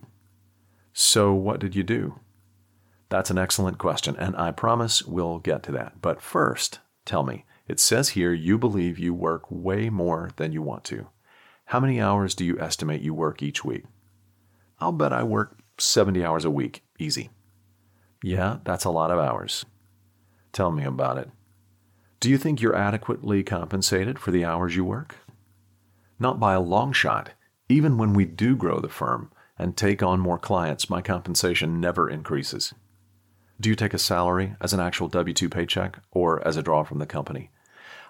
So, 0.94 1.34
what 1.34 1.60
did 1.60 1.76
you 1.76 1.84
do? 1.84 2.20
That's 3.10 3.30
an 3.30 3.38
excellent 3.38 3.78
question, 3.78 4.16
and 4.18 4.38
I 4.38 4.52
promise 4.52 5.04
we'll 5.04 5.40
get 5.40 5.64
to 5.64 5.72
that. 5.74 6.02
But 6.02 6.22
first, 6.22 6.80
tell 7.04 7.24
me, 7.24 7.46
it 7.68 7.80
says 7.80 8.10
here 8.10 8.32
you 8.32 8.58
believe 8.58 8.98
you 8.98 9.14
work 9.14 9.44
way 9.50 9.90
more 9.90 10.30
than 10.38 10.54
you 10.54 10.62
want 10.62 10.84
to. 10.86 11.08
How 11.70 11.80
many 11.80 12.02
hours 12.02 12.34
do 12.34 12.44
you 12.44 12.60
estimate 12.60 13.04
you 13.04 13.14
work 13.14 13.44
each 13.44 13.64
week? 13.64 13.84
I'll 14.80 14.92
bet 14.92 15.14
I 15.14 15.22
work 15.22 15.60
70 15.78 16.26
hours 16.26 16.44
a 16.44 16.50
week, 16.50 16.84
easy. 16.98 17.30
Yeah, 18.24 18.58
that's 18.64 18.86
a 18.86 18.90
lot 18.90 19.12
of 19.12 19.20
hours. 19.20 19.68
Tell 20.52 20.72
me 20.72 20.84
about 20.84 21.20
it. 21.20 21.30
Do 22.20 22.28
you 22.28 22.40
think 22.40 22.60
you're 22.60 22.76
adequately 22.76 23.44
compensated 23.44 24.18
for 24.18 24.32
the 24.32 24.44
hours 24.44 24.76
you 24.76 24.84
work? 24.84 25.18
Not 26.18 26.40
by 26.40 26.56
a 26.56 26.60
long 26.60 26.92
shot. 26.92 27.34
Even 27.70 28.00
when 28.00 28.16
we 28.16 28.26
do 28.26 28.56
grow 28.56 28.80
the 28.80 28.90
firm 28.90 29.32
and 29.56 29.78
take 29.78 30.02
on 30.02 30.20
more 30.20 30.40
clients, 30.40 30.90
my 30.90 31.04
compensation 31.04 31.80
never 31.80 32.10
increases. 32.10 32.74
Do 33.62 33.70
you 33.70 33.76
take 33.76 33.94
a 33.94 34.00
salary 34.00 34.56
as 34.60 34.74
an 34.74 34.80
actual 34.80 35.08
W 35.08 35.36
2 35.36 35.50
paycheck 35.50 36.00
or 36.10 36.44
as 36.48 36.58
a 36.58 36.64
draw 36.64 36.84
from 36.84 36.98
the 36.98 37.06
company? 37.06 37.52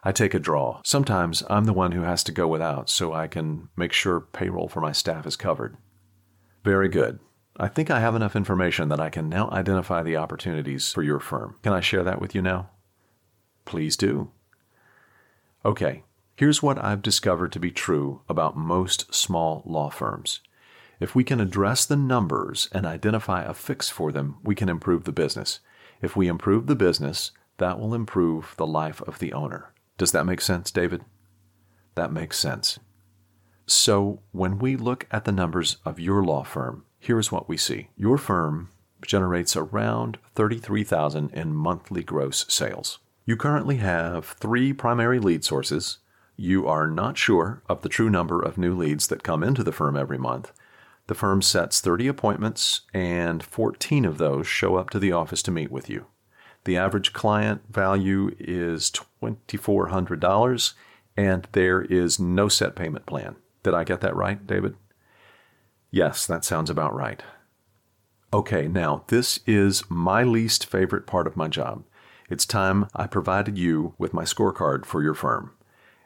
I 0.03 0.11
take 0.11 0.33
a 0.33 0.39
draw. 0.39 0.81
Sometimes 0.83 1.43
I'm 1.49 1.65
the 1.65 1.73
one 1.73 1.91
who 1.91 2.03
has 2.03 2.23
to 2.25 2.31
go 2.31 2.47
without 2.47 2.89
so 2.89 3.13
I 3.13 3.27
can 3.27 3.69
make 3.75 3.91
sure 3.91 4.21
payroll 4.21 4.69
for 4.69 4.79
my 4.81 4.91
staff 4.91 5.25
is 5.25 5.35
covered. 5.35 5.77
Very 6.63 6.87
good. 6.87 7.19
I 7.57 7.67
think 7.67 7.91
I 7.91 7.99
have 7.99 8.15
enough 8.15 8.35
information 8.35 8.87
that 8.89 9.01
I 9.01 9.09
can 9.09 9.27
now 9.27 9.49
identify 9.51 10.01
the 10.01 10.15
opportunities 10.15 10.93
for 10.93 11.03
your 11.03 11.19
firm. 11.19 11.57
Can 11.61 11.73
I 11.73 11.81
share 11.81 12.03
that 12.03 12.21
with 12.21 12.33
you 12.33 12.41
now? 12.41 12.69
Please 13.65 13.97
do. 13.97 14.31
Okay, 15.65 16.03
here's 16.37 16.63
what 16.63 16.81
I've 16.81 17.01
discovered 17.01 17.51
to 17.51 17.59
be 17.59 17.71
true 17.71 18.21
about 18.29 18.55
most 18.55 19.13
small 19.13 19.61
law 19.65 19.89
firms. 19.89 20.39
If 21.01 21.15
we 21.15 21.25
can 21.25 21.41
address 21.41 21.85
the 21.85 21.97
numbers 21.97 22.69
and 22.71 22.85
identify 22.85 23.43
a 23.43 23.53
fix 23.53 23.89
for 23.89 24.13
them, 24.13 24.37
we 24.43 24.55
can 24.55 24.69
improve 24.69 25.03
the 25.03 25.11
business. 25.11 25.59
If 26.01 26.15
we 26.15 26.27
improve 26.29 26.67
the 26.67 26.75
business, 26.75 27.31
that 27.57 27.77
will 27.77 27.93
improve 27.93 28.53
the 28.57 28.67
life 28.67 29.01
of 29.01 29.19
the 29.19 29.33
owner. 29.33 29.73
Does 29.99 30.13
that 30.13 30.25
make 30.25 30.39
sense, 30.39 30.71
David? 30.71 31.03
That 31.95 32.13
makes 32.13 32.39
sense. 32.39 32.79
So, 33.67 34.21
when 34.31 34.57
we 34.57 34.77
look 34.77 35.05
at 35.11 35.25
the 35.25 35.33
numbers 35.33 35.75
of 35.83 35.99
your 35.99 36.23
law 36.23 36.43
firm, 36.43 36.85
here's 36.99 37.33
what 37.33 37.49
we 37.49 37.57
see. 37.57 37.89
Your 37.97 38.17
firm 38.17 38.69
generates 39.05 39.57
around 39.57 40.17
33,000 40.35 41.31
in 41.31 41.53
monthly 41.53 42.01
gross 42.01 42.45
sales. 42.47 42.99
You 43.25 43.35
currently 43.35 43.75
have 43.75 44.25
3 44.25 44.71
primary 44.71 45.19
lead 45.19 45.43
sources. 45.43 45.97
You 46.37 46.65
are 46.65 46.87
not 46.87 47.17
sure 47.17 47.61
of 47.67 47.81
the 47.81 47.89
true 47.89 48.09
number 48.09 48.41
of 48.41 48.57
new 48.57 48.73
leads 48.73 49.07
that 49.07 49.21
come 49.21 49.43
into 49.43 49.65
the 49.65 49.73
firm 49.73 49.97
every 49.97 50.17
month. 50.17 50.53
The 51.07 51.15
firm 51.15 51.41
sets 51.41 51.81
30 51.81 52.07
appointments 52.07 52.81
and 52.93 53.43
14 53.43 54.05
of 54.05 54.17
those 54.17 54.47
show 54.47 54.77
up 54.77 54.91
to 54.91 54.99
the 54.99 55.11
office 55.11 55.43
to 55.43 55.51
meet 55.51 55.69
with 55.69 55.89
you. 55.89 56.05
The 56.69 56.77
average 56.77 57.13
client 57.13 57.63
value 57.71 58.35
is 58.37 58.91
$2,400 59.23 60.73
and 61.17 61.47
there 61.53 61.81
is 61.81 62.19
no 62.19 62.47
set 62.47 62.75
payment 62.75 63.07
plan. 63.07 63.37
Did 63.63 63.73
I 63.73 63.83
get 63.83 64.01
that 64.01 64.15
right, 64.15 64.45
David? 64.45 64.75
Yes, 65.89 66.27
that 66.27 66.45
sounds 66.45 66.69
about 66.69 66.93
right. 66.93 67.23
Okay, 68.31 68.67
now 68.67 69.03
this 69.07 69.39
is 69.47 69.83
my 69.89 70.21
least 70.21 70.67
favorite 70.67 71.07
part 71.07 71.25
of 71.25 71.35
my 71.35 71.47
job. 71.47 71.85
It's 72.29 72.45
time 72.45 72.87
I 72.95 73.07
provided 73.07 73.57
you 73.57 73.95
with 73.97 74.13
my 74.13 74.23
scorecard 74.23 74.85
for 74.85 75.01
your 75.01 75.15
firm. 75.15 75.53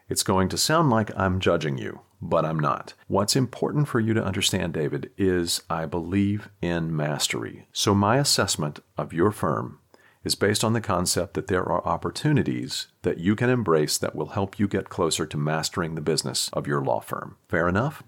It's 0.08 0.22
going 0.22 0.48
to 0.48 0.56
sound 0.56 0.88
like 0.88 1.10
I'm 1.14 1.40
judging 1.40 1.76
you, 1.76 2.00
but 2.22 2.46
I'm 2.46 2.58
not. 2.58 2.94
What's 3.06 3.36
important 3.36 3.86
for 3.86 4.00
you 4.00 4.14
to 4.14 4.24
understand, 4.24 4.72
David, 4.72 5.10
is 5.18 5.62
I 5.68 5.84
believe 5.84 6.48
in 6.62 6.96
mastery. 6.96 7.66
So 7.74 7.94
my 7.94 8.16
assessment 8.16 8.80
of 8.96 9.12
your 9.12 9.30
firm 9.30 9.80
is 10.24 10.34
based 10.34 10.64
on 10.64 10.72
the 10.72 10.80
concept 10.80 11.34
that 11.34 11.48
there 11.48 11.64
are 11.64 11.86
opportunities 11.86 12.88
that 13.02 13.18
you 13.18 13.36
can 13.36 13.50
embrace 13.50 13.98
that 13.98 14.16
will 14.16 14.28
help 14.28 14.58
you 14.58 14.66
get 14.66 14.88
closer 14.88 15.26
to 15.26 15.36
mastering 15.36 15.94
the 15.94 16.00
business 16.00 16.48
of 16.52 16.66
your 16.66 16.82
law 16.82 17.00
firm. 17.00 17.36
Fair 17.48 17.68
enough? 17.68 18.02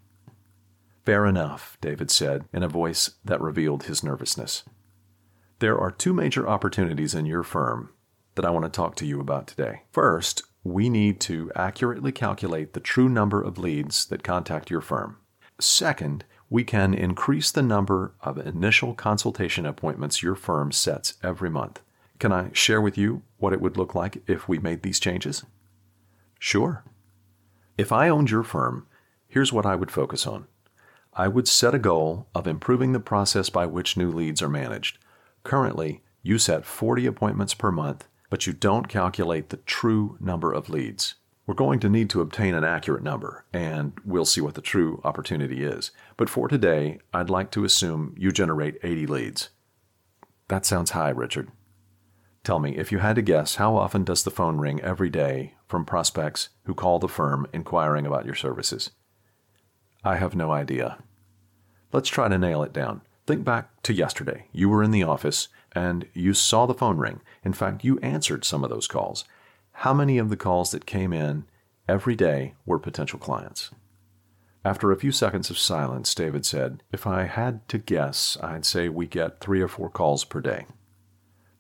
Fair 1.04 1.26
enough, 1.26 1.76
David 1.80 2.10
said 2.10 2.46
in 2.52 2.62
a 2.62 2.68
voice 2.68 3.10
that 3.24 3.40
revealed 3.40 3.84
his 3.84 4.02
nervousness. 4.02 4.64
There 5.58 5.78
are 5.78 5.90
two 5.90 6.12
major 6.12 6.48
opportunities 6.48 7.14
in 7.14 7.26
your 7.26 7.42
firm 7.42 7.90
that 8.34 8.44
I 8.44 8.50
want 8.50 8.64
to 8.64 8.70
talk 8.70 8.96
to 8.96 9.06
you 9.06 9.20
about 9.20 9.46
today. 9.46 9.82
First, 9.92 10.42
we 10.64 10.88
need 10.88 11.20
to 11.20 11.52
accurately 11.54 12.12
calculate 12.12 12.72
the 12.72 12.80
true 12.80 13.08
number 13.08 13.40
of 13.40 13.56
leads 13.56 14.06
that 14.06 14.24
contact 14.24 14.70
your 14.70 14.80
firm. 14.80 15.18
Second, 15.60 16.24
we 16.50 16.64
can 16.64 16.92
increase 16.92 17.50
the 17.50 17.62
number 17.62 18.14
of 18.20 18.38
initial 18.38 18.94
consultation 18.94 19.64
appointments 19.64 20.22
your 20.22 20.34
firm 20.34 20.72
sets 20.72 21.14
every 21.22 21.50
month. 21.50 21.80
Can 22.18 22.32
I 22.32 22.50
share 22.52 22.80
with 22.80 22.96
you 22.96 23.22
what 23.38 23.52
it 23.52 23.60
would 23.60 23.76
look 23.76 23.94
like 23.94 24.22
if 24.26 24.48
we 24.48 24.58
made 24.58 24.82
these 24.82 25.00
changes? 25.00 25.44
Sure. 26.38 26.84
If 27.76 27.92
I 27.92 28.08
owned 28.08 28.30
your 28.30 28.42
firm, 28.42 28.86
here's 29.28 29.52
what 29.52 29.66
I 29.66 29.74
would 29.74 29.90
focus 29.90 30.26
on. 30.26 30.46
I 31.12 31.28
would 31.28 31.48
set 31.48 31.74
a 31.74 31.78
goal 31.78 32.26
of 32.34 32.46
improving 32.46 32.92
the 32.92 33.00
process 33.00 33.50
by 33.50 33.66
which 33.66 33.96
new 33.96 34.10
leads 34.10 34.42
are 34.42 34.48
managed. 34.48 34.98
Currently, 35.44 36.02
you 36.22 36.38
set 36.38 36.66
40 36.66 37.06
appointments 37.06 37.54
per 37.54 37.70
month, 37.70 38.06
but 38.30 38.46
you 38.46 38.52
don't 38.52 38.88
calculate 38.88 39.50
the 39.50 39.58
true 39.58 40.16
number 40.20 40.52
of 40.52 40.68
leads. 40.68 41.14
We're 41.46 41.54
going 41.54 41.78
to 41.80 41.88
need 41.88 42.10
to 42.10 42.20
obtain 42.20 42.54
an 42.54 42.64
accurate 42.64 43.02
number, 43.02 43.44
and 43.52 43.92
we'll 44.04 44.24
see 44.24 44.40
what 44.40 44.54
the 44.54 44.60
true 44.60 45.00
opportunity 45.04 45.62
is. 45.62 45.92
But 46.16 46.28
for 46.28 46.48
today, 46.48 46.98
I'd 47.14 47.30
like 47.30 47.50
to 47.52 47.64
assume 47.64 48.14
you 48.18 48.32
generate 48.32 48.78
80 48.82 49.06
leads. 49.06 49.50
That 50.48 50.66
sounds 50.66 50.90
high, 50.90 51.10
Richard. 51.10 51.50
Tell 52.46 52.60
me, 52.60 52.76
if 52.76 52.92
you 52.92 52.98
had 52.98 53.16
to 53.16 53.22
guess, 53.22 53.56
how 53.56 53.74
often 53.74 54.04
does 54.04 54.22
the 54.22 54.30
phone 54.30 54.58
ring 54.58 54.80
every 54.80 55.10
day 55.10 55.54
from 55.66 55.84
prospects 55.84 56.50
who 56.62 56.74
call 56.74 57.00
the 57.00 57.08
firm 57.08 57.48
inquiring 57.52 58.06
about 58.06 58.24
your 58.24 58.36
services? 58.36 58.92
I 60.04 60.14
have 60.14 60.36
no 60.36 60.52
idea. 60.52 60.98
Let's 61.92 62.08
try 62.08 62.28
to 62.28 62.38
nail 62.38 62.62
it 62.62 62.72
down. 62.72 63.00
Think 63.26 63.42
back 63.42 63.82
to 63.82 63.92
yesterday. 63.92 64.46
You 64.52 64.68
were 64.68 64.84
in 64.84 64.92
the 64.92 65.02
office 65.02 65.48
and 65.72 66.06
you 66.14 66.34
saw 66.34 66.66
the 66.66 66.74
phone 66.74 66.98
ring. 66.98 67.20
In 67.42 67.52
fact, 67.52 67.82
you 67.82 67.98
answered 67.98 68.44
some 68.44 68.62
of 68.62 68.70
those 68.70 68.86
calls. 68.86 69.24
How 69.72 69.92
many 69.92 70.16
of 70.16 70.28
the 70.28 70.36
calls 70.36 70.70
that 70.70 70.86
came 70.86 71.12
in 71.12 71.46
every 71.88 72.14
day 72.14 72.54
were 72.64 72.78
potential 72.78 73.18
clients? 73.18 73.72
After 74.64 74.92
a 74.92 75.00
few 75.00 75.10
seconds 75.10 75.50
of 75.50 75.58
silence, 75.58 76.14
David 76.14 76.46
said, 76.46 76.84
If 76.92 77.08
I 77.08 77.24
had 77.24 77.68
to 77.70 77.78
guess, 77.78 78.38
I'd 78.40 78.64
say 78.64 78.88
we 78.88 79.08
get 79.08 79.40
three 79.40 79.60
or 79.60 79.66
four 79.66 79.90
calls 79.90 80.22
per 80.22 80.40
day. 80.40 80.66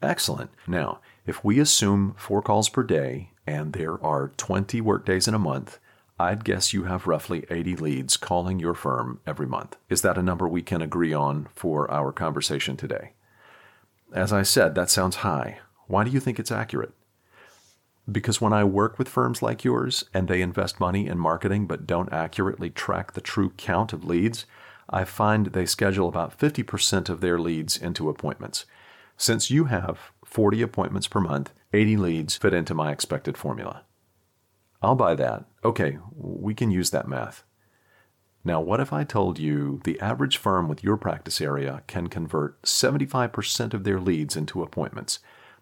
Excellent. 0.02 0.50
Now, 0.66 1.00
if 1.26 1.44
we 1.44 1.58
assume 1.58 2.14
four 2.16 2.42
calls 2.42 2.68
per 2.68 2.82
day 2.82 3.30
and 3.46 3.72
there 3.72 4.02
are 4.04 4.32
20 4.36 4.80
workdays 4.80 5.26
in 5.26 5.34
a 5.34 5.38
month, 5.38 5.78
I'd 6.18 6.44
guess 6.44 6.72
you 6.72 6.84
have 6.84 7.06
roughly 7.06 7.44
80 7.50 7.76
leads 7.76 8.16
calling 8.16 8.58
your 8.58 8.74
firm 8.74 9.20
every 9.26 9.46
month. 9.46 9.76
Is 9.90 10.02
that 10.02 10.16
a 10.16 10.22
number 10.22 10.48
we 10.48 10.62
can 10.62 10.80
agree 10.80 11.12
on 11.12 11.48
for 11.54 11.90
our 11.90 12.10
conversation 12.10 12.76
today? 12.76 13.12
As 14.14 14.32
I 14.32 14.42
said, 14.42 14.74
that 14.74 14.88
sounds 14.88 15.16
high. 15.16 15.58
Why 15.88 16.04
do 16.04 16.10
you 16.10 16.20
think 16.20 16.38
it's 16.38 16.52
accurate? 16.52 16.92
Because 18.10 18.40
when 18.40 18.52
I 18.52 18.64
work 18.64 18.98
with 18.98 19.08
firms 19.08 19.42
like 19.42 19.64
yours 19.64 20.04
and 20.14 20.28
they 20.28 20.40
invest 20.40 20.80
money 20.80 21.06
in 21.08 21.18
marketing 21.18 21.66
but 21.66 21.86
don't 21.86 22.12
accurately 22.12 22.70
track 22.70 23.12
the 23.12 23.20
true 23.20 23.50
count 23.56 23.92
of 23.92 24.04
leads, 24.04 24.46
I 24.88 25.04
find 25.04 25.46
they 25.46 25.66
schedule 25.66 26.08
about 26.08 26.38
50% 26.38 27.08
of 27.08 27.20
their 27.20 27.38
leads 27.38 27.76
into 27.76 28.08
appointments. 28.08 28.64
Since 29.16 29.50
you 29.50 29.64
have 29.64 30.12
40 30.24 30.62
appointments 30.62 31.08
per 31.08 31.20
month, 31.20 31.52
80 31.72 31.96
leads 31.96 32.36
fit 32.36 32.52
into 32.52 32.74
my 32.74 32.92
expected 32.92 33.36
formula. 33.36 33.82
I'll 34.82 34.94
buy 34.94 35.14
that. 35.14 35.44
Okay, 35.64 35.98
we 36.14 36.54
can 36.54 36.70
use 36.70 36.90
that 36.90 37.08
math. 37.08 37.44
Now, 38.44 38.60
what 38.60 38.78
if 38.78 38.92
I 38.92 39.02
told 39.02 39.38
you 39.38 39.80
the 39.82 39.98
average 40.00 40.36
firm 40.36 40.68
with 40.68 40.84
your 40.84 40.96
practice 40.96 41.40
area 41.40 41.82
can 41.88 42.06
convert 42.06 42.62
75% 42.62 43.74
of 43.74 43.82
their 43.82 43.98
leads 43.98 44.36
into 44.36 44.62
appointments, 44.62 45.18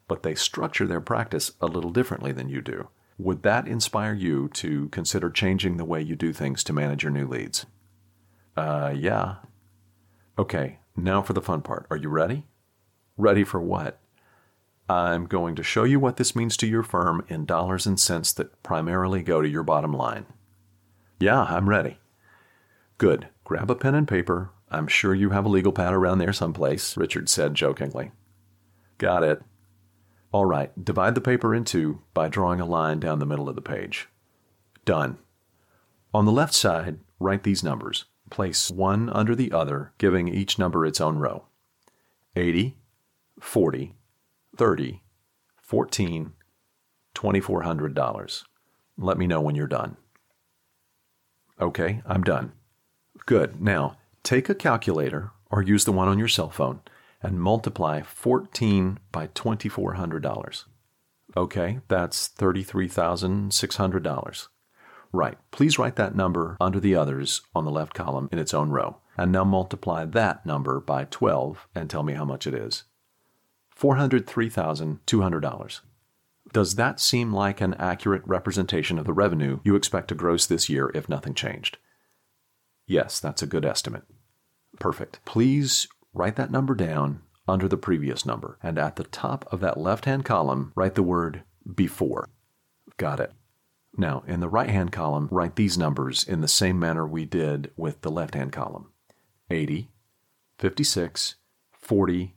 but 0.06 0.22
they 0.22 0.34
structure 0.34 0.86
their 0.86 1.00
practice 1.00 1.52
a 1.60 1.66
little 1.66 1.90
differently 1.90 2.32
than 2.32 2.50
you 2.50 2.60
do? 2.60 2.88
Would 3.16 3.42
that 3.44 3.68
inspire 3.68 4.12
you 4.12 4.48
to 4.54 4.88
consider 4.88 5.30
changing 5.30 5.76
the 5.76 5.84
way 5.84 6.02
you 6.02 6.16
do 6.16 6.32
things 6.32 6.62
to 6.64 6.72
manage 6.72 7.04
your 7.04 7.12
new 7.12 7.26
leads? 7.26 7.64
Uh, 8.56 8.92
yeah. 8.94 9.36
Okay, 10.38 10.78
now 10.96 11.22
for 11.22 11.32
the 11.32 11.40
fun 11.40 11.62
part. 11.62 11.86
Are 11.90 11.96
you 11.96 12.08
ready? 12.08 12.46
Ready 13.16 13.44
for 13.44 13.60
what? 13.60 14.00
I'm 14.88 15.26
going 15.26 15.54
to 15.56 15.62
show 15.62 15.84
you 15.84 15.98
what 15.98 16.16
this 16.16 16.36
means 16.36 16.56
to 16.58 16.66
your 16.66 16.82
firm 16.82 17.24
in 17.28 17.46
dollars 17.46 17.86
and 17.86 17.98
cents 17.98 18.32
that 18.34 18.62
primarily 18.62 19.22
go 19.22 19.40
to 19.40 19.48
your 19.48 19.62
bottom 19.62 19.92
line. 19.92 20.26
Yeah, 21.18 21.42
I'm 21.42 21.68
ready. 21.68 21.98
Good. 22.98 23.28
Grab 23.44 23.70
a 23.70 23.74
pen 23.74 23.94
and 23.94 24.08
paper. 24.08 24.50
I'm 24.70 24.88
sure 24.88 25.14
you 25.14 25.30
have 25.30 25.44
a 25.44 25.50
legal 25.50 25.72
pad 25.72 25.94
around 25.94 26.18
there 26.18 26.32
someplace, 26.32 26.96
Richard 26.96 27.28
said 27.28 27.54
jokingly. 27.54 28.10
Got 28.98 29.22
it. 29.22 29.42
All 30.32 30.46
right, 30.46 30.84
divide 30.84 31.14
the 31.14 31.20
paper 31.20 31.54
in 31.54 31.64
two 31.64 32.00
by 32.12 32.28
drawing 32.28 32.60
a 32.60 32.66
line 32.66 32.98
down 32.98 33.20
the 33.20 33.26
middle 33.26 33.48
of 33.48 33.54
the 33.54 33.62
page. 33.62 34.08
Done. 34.84 35.18
On 36.12 36.24
the 36.24 36.32
left 36.32 36.52
side, 36.52 36.98
write 37.20 37.44
these 37.44 37.62
numbers. 37.62 38.06
Place 38.30 38.70
one 38.70 39.08
under 39.10 39.36
the 39.36 39.52
other, 39.52 39.92
giving 39.98 40.28
each 40.28 40.58
number 40.58 40.84
its 40.84 41.00
own 41.00 41.18
row. 41.18 41.44
80, 42.34 42.76
40, 43.40 43.94
30, 44.56 45.02
14, 45.62 46.32
$2,400. 47.14 48.42
Let 48.96 49.18
me 49.18 49.26
know 49.26 49.40
when 49.40 49.54
you're 49.54 49.66
done. 49.66 49.96
Okay, 51.60 52.02
I'm 52.06 52.22
done. 52.22 52.52
Good. 53.26 53.60
Now, 53.60 53.96
take 54.22 54.48
a 54.48 54.54
calculator 54.54 55.32
or 55.50 55.62
use 55.62 55.84
the 55.84 55.92
one 55.92 56.08
on 56.08 56.18
your 56.18 56.28
cell 56.28 56.50
phone 56.50 56.80
and 57.22 57.40
multiply 57.40 58.02
14 58.02 58.98
by 59.10 59.28
$2,400. 59.28 60.64
Okay, 61.36 61.80
that's 61.88 62.28
$33,600. 62.28 64.48
Right. 65.12 65.38
Please 65.52 65.78
write 65.78 65.96
that 65.96 66.16
number 66.16 66.56
under 66.60 66.80
the 66.80 66.96
others 66.96 67.42
on 67.54 67.64
the 67.64 67.70
left 67.70 67.94
column 67.94 68.28
in 68.32 68.38
its 68.38 68.52
own 68.52 68.70
row. 68.70 68.96
And 69.16 69.30
now 69.30 69.44
multiply 69.44 70.04
that 70.04 70.44
number 70.44 70.80
by 70.80 71.04
12 71.04 71.68
and 71.72 71.88
tell 71.88 72.02
me 72.02 72.14
how 72.14 72.24
much 72.24 72.48
it 72.48 72.54
is. 72.54 72.82
$403,200. 73.78 75.80
Does 76.52 76.74
that 76.76 77.00
seem 77.00 77.32
like 77.32 77.60
an 77.60 77.74
accurate 77.74 78.22
representation 78.26 78.98
of 78.98 79.06
the 79.06 79.12
revenue 79.12 79.60
you 79.64 79.74
expect 79.74 80.08
to 80.08 80.14
gross 80.14 80.46
this 80.46 80.68
year 80.68 80.90
if 80.94 81.08
nothing 81.08 81.34
changed? 81.34 81.78
Yes, 82.86 83.18
that's 83.18 83.42
a 83.42 83.46
good 83.46 83.64
estimate. 83.64 84.04
Perfect. 84.78 85.20
Please 85.24 85.88
write 86.12 86.36
that 86.36 86.50
number 86.50 86.74
down 86.74 87.22
under 87.48 87.68
the 87.68 87.76
previous 87.76 88.24
number, 88.24 88.58
and 88.62 88.78
at 88.78 88.96
the 88.96 89.04
top 89.04 89.46
of 89.52 89.60
that 89.60 89.78
left 89.78 90.04
hand 90.04 90.24
column, 90.24 90.72
write 90.74 90.94
the 90.94 91.02
word 91.02 91.42
before. 91.74 92.28
Got 92.96 93.20
it. 93.20 93.32
Now, 93.96 94.24
in 94.26 94.40
the 94.40 94.48
right 94.48 94.70
hand 94.70 94.92
column, 94.92 95.28
write 95.30 95.56
these 95.56 95.78
numbers 95.78 96.24
in 96.24 96.40
the 96.40 96.48
same 96.48 96.78
manner 96.78 97.06
we 97.06 97.24
did 97.24 97.70
with 97.76 98.00
the 98.00 98.10
left 98.10 98.34
hand 98.34 98.52
column 98.52 98.90
80, 99.50 99.90
56, 100.58 101.36
40, 101.80 102.34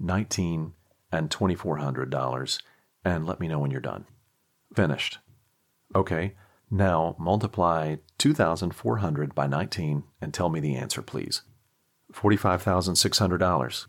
19, 0.00 0.72
and 1.12 1.30
$2,400, 1.30 2.62
and 3.04 3.26
let 3.26 3.40
me 3.40 3.48
know 3.48 3.58
when 3.58 3.70
you're 3.70 3.80
done. 3.80 4.06
Finished. 4.74 5.18
Okay, 5.94 6.34
now 6.70 7.16
multiply 7.18 7.96
2,400 8.18 9.34
by 9.34 9.46
19 9.46 10.04
and 10.20 10.32
tell 10.32 10.48
me 10.48 10.60
the 10.60 10.76
answer, 10.76 11.02
please. 11.02 11.42
$45,600. 12.12 13.86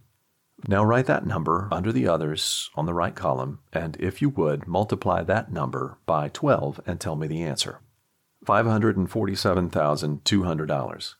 Now 0.68 0.84
write 0.84 1.08
that 1.08 1.26
number 1.26 1.68
under 1.72 1.92
the 1.92 2.08
others 2.08 2.70
on 2.76 2.86
the 2.86 2.94
right 2.94 3.16
column, 3.16 3.60
and 3.74 3.98
if 4.00 4.22
you 4.22 4.30
would, 4.30 4.68
multiply 4.68 5.24
that 5.24 5.52
number 5.52 5.98
by 6.06 6.30
12 6.30 6.82
and 6.86 7.00
tell 7.00 7.16
me 7.16 7.26
the 7.28 7.42
answer. 7.42 7.80
$547,200. 8.46 11.16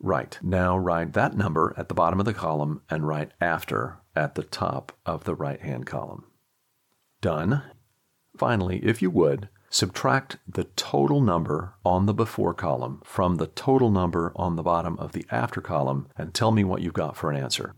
Right. 0.00 0.38
Now 0.42 0.76
write 0.76 1.12
that 1.12 1.36
number 1.36 1.72
at 1.76 1.88
the 1.88 1.94
bottom 1.94 2.18
of 2.18 2.26
the 2.26 2.34
column 2.34 2.82
and 2.90 3.06
write 3.06 3.30
after 3.40 3.98
at 4.14 4.34
the 4.34 4.42
top 4.42 4.92
of 5.06 5.24
the 5.24 5.34
right 5.34 5.60
hand 5.60 5.86
column. 5.86 6.24
Done. 7.20 7.62
Finally, 8.36 8.84
if 8.84 9.02
you 9.02 9.10
would, 9.10 9.48
subtract 9.70 10.38
the 10.46 10.64
total 10.64 11.20
number 11.20 11.74
on 11.84 12.06
the 12.06 12.14
before 12.14 12.52
column 12.52 13.00
from 13.04 13.36
the 13.36 13.46
total 13.46 13.90
number 13.90 14.32
on 14.36 14.56
the 14.56 14.62
bottom 14.62 14.98
of 14.98 15.12
the 15.12 15.24
after 15.30 15.60
column 15.60 16.08
and 16.16 16.34
tell 16.34 16.50
me 16.50 16.64
what 16.64 16.82
you've 16.82 16.92
got 16.92 17.16
for 17.16 17.30
an 17.30 17.36
answer. 17.36 17.74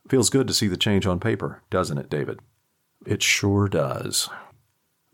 Feels 0.10 0.30
good 0.30 0.48
to 0.48 0.54
see 0.54 0.68
the 0.68 0.78
change 0.78 1.06
on 1.06 1.20
paper, 1.20 1.64
doesn't 1.70 1.98
it, 1.98 2.10
David? 2.10 2.40
It 3.06 3.22
sure 3.22 3.68
does. 3.68 4.30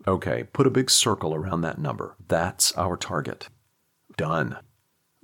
Okay, 0.06 0.44
put 0.44 0.66
a 0.66 0.70
big 0.70 0.90
circle 0.90 1.34
around 1.34 1.60
that 1.60 1.78
number. 1.78 2.16
That's 2.28 2.72
our 2.72 2.96
target. 2.96 3.48
Done. 4.16 4.58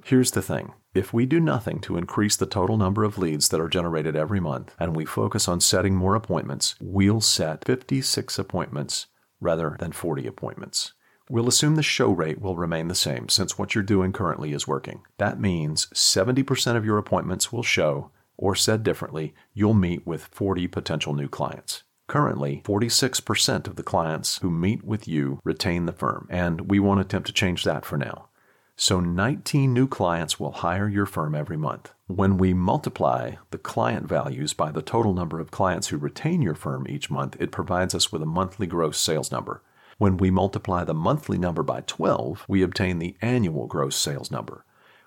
Here's 0.05 0.33
the 0.33 0.43
thing 0.43 0.75
if 0.95 1.13
we 1.13 1.27
do 1.27 1.41
nothing 1.41 1.81
to 1.81 1.97
increase 1.97 2.37
the 2.37 2.47
total 2.47 2.77
number 2.77 3.05
of 3.05 3.19
leads 3.19 3.49
that 3.49 3.61
are 3.61 3.69
generated 3.69 4.17
every 4.17 4.41
month 4.41 4.75
and 4.79 4.95
we 4.95 5.05
focus 5.05 5.49
on 5.49 5.61
setting 5.61 5.95
more 5.95 6.15
appointments, 6.15 6.75
we'll 6.81 7.21
set 7.21 7.65
56 7.65 8.39
appointments 8.39 9.07
rather 9.41 9.77
than 9.79 9.93
40 9.93 10.27
appointments. 10.27 10.93
We'll 11.29 11.49
assume 11.49 11.75
the 11.75 11.83
show 11.83 12.11
rate 12.11 12.41
will 12.41 12.57
remain 12.57 12.89
the 12.89 12.95
same 12.95 13.29
since 13.29 13.59
what 13.59 13.75
you're 13.75 13.83
doing 13.83 14.13
currently 14.13 14.53
is 14.53 14.69
working. 14.69 15.03
That 15.19 15.41
means 15.41 15.87
70% 15.87 16.77
of 16.77 16.85
your 16.85 16.99
appointments 16.99 17.53
will 17.53 17.65
show, 17.65 18.11
or 18.37 18.55
said 18.55 18.83
differently, 18.83 19.35
you'll 19.53 19.75
meet 19.75 20.07
with 20.07 20.27
40 20.27 20.69
potential 20.69 21.15
new 21.15 21.29
clients. 21.29 21.83
Currently, 22.09 22.63
46% 22.65 23.67
of 23.67 23.75
the 23.77 23.83
clients 23.83 24.39
who 24.39 24.51
meet 24.51 24.85
with 24.85 25.09
you 25.09 25.41
retain 25.43 25.87
the 25.87 25.93
firm, 25.93 26.29
and 26.31 26.71
we 26.71 26.79
won't 26.79 27.01
attempt 27.01 27.27
to 27.27 27.33
change 27.33 27.65
that 27.65 27.85
for 27.85 27.97
now. 27.97 28.29
So 28.77 29.01
19 29.01 29.73
new 29.73 29.89
clients 29.89 30.39
will 30.39 30.53
hire 30.53 30.89
your 30.89 31.07
firm 31.07 31.35
every 31.35 31.57
month. 31.57 31.93
When 32.07 32.37
we 32.37 32.53
multiply 32.53 33.37
the 33.51 33.59
client 33.59 34.07
values 34.07 34.53
by 34.53 34.71
the 34.71 34.83
total 34.83 35.15
number 35.15 35.41
of 35.41 35.51
clients 35.51 35.89
who 35.89 35.97
retain 35.97 36.43
your 36.43 36.55
firm 36.55 36.87
each 36.87 37.11
month, 37.11 37.37
it 37.41 37.51
provides 37.51 37.95
us 37.95 38.13
with 38.13 38.23
a 38.23 38.27
monthly 38.27 38.67
gross 38.67 38.99
sales 38.99 39.33
number. 39.33 39.63
When 39.99 40.19
we 40.19 40.31
multiply 40.31 40.85
the 40.85 40.95
monthly 40.95 41.39
number 41.39 41.63
by 41.63 41.81
12, 41.81 42.45
we 42.47 42.63
obtain 42.63 42.99
the 42.99 43.17
annual 43.23 43.67
gross 43.67 43.97
sales 43.97 44.31
number. 44.31 44.65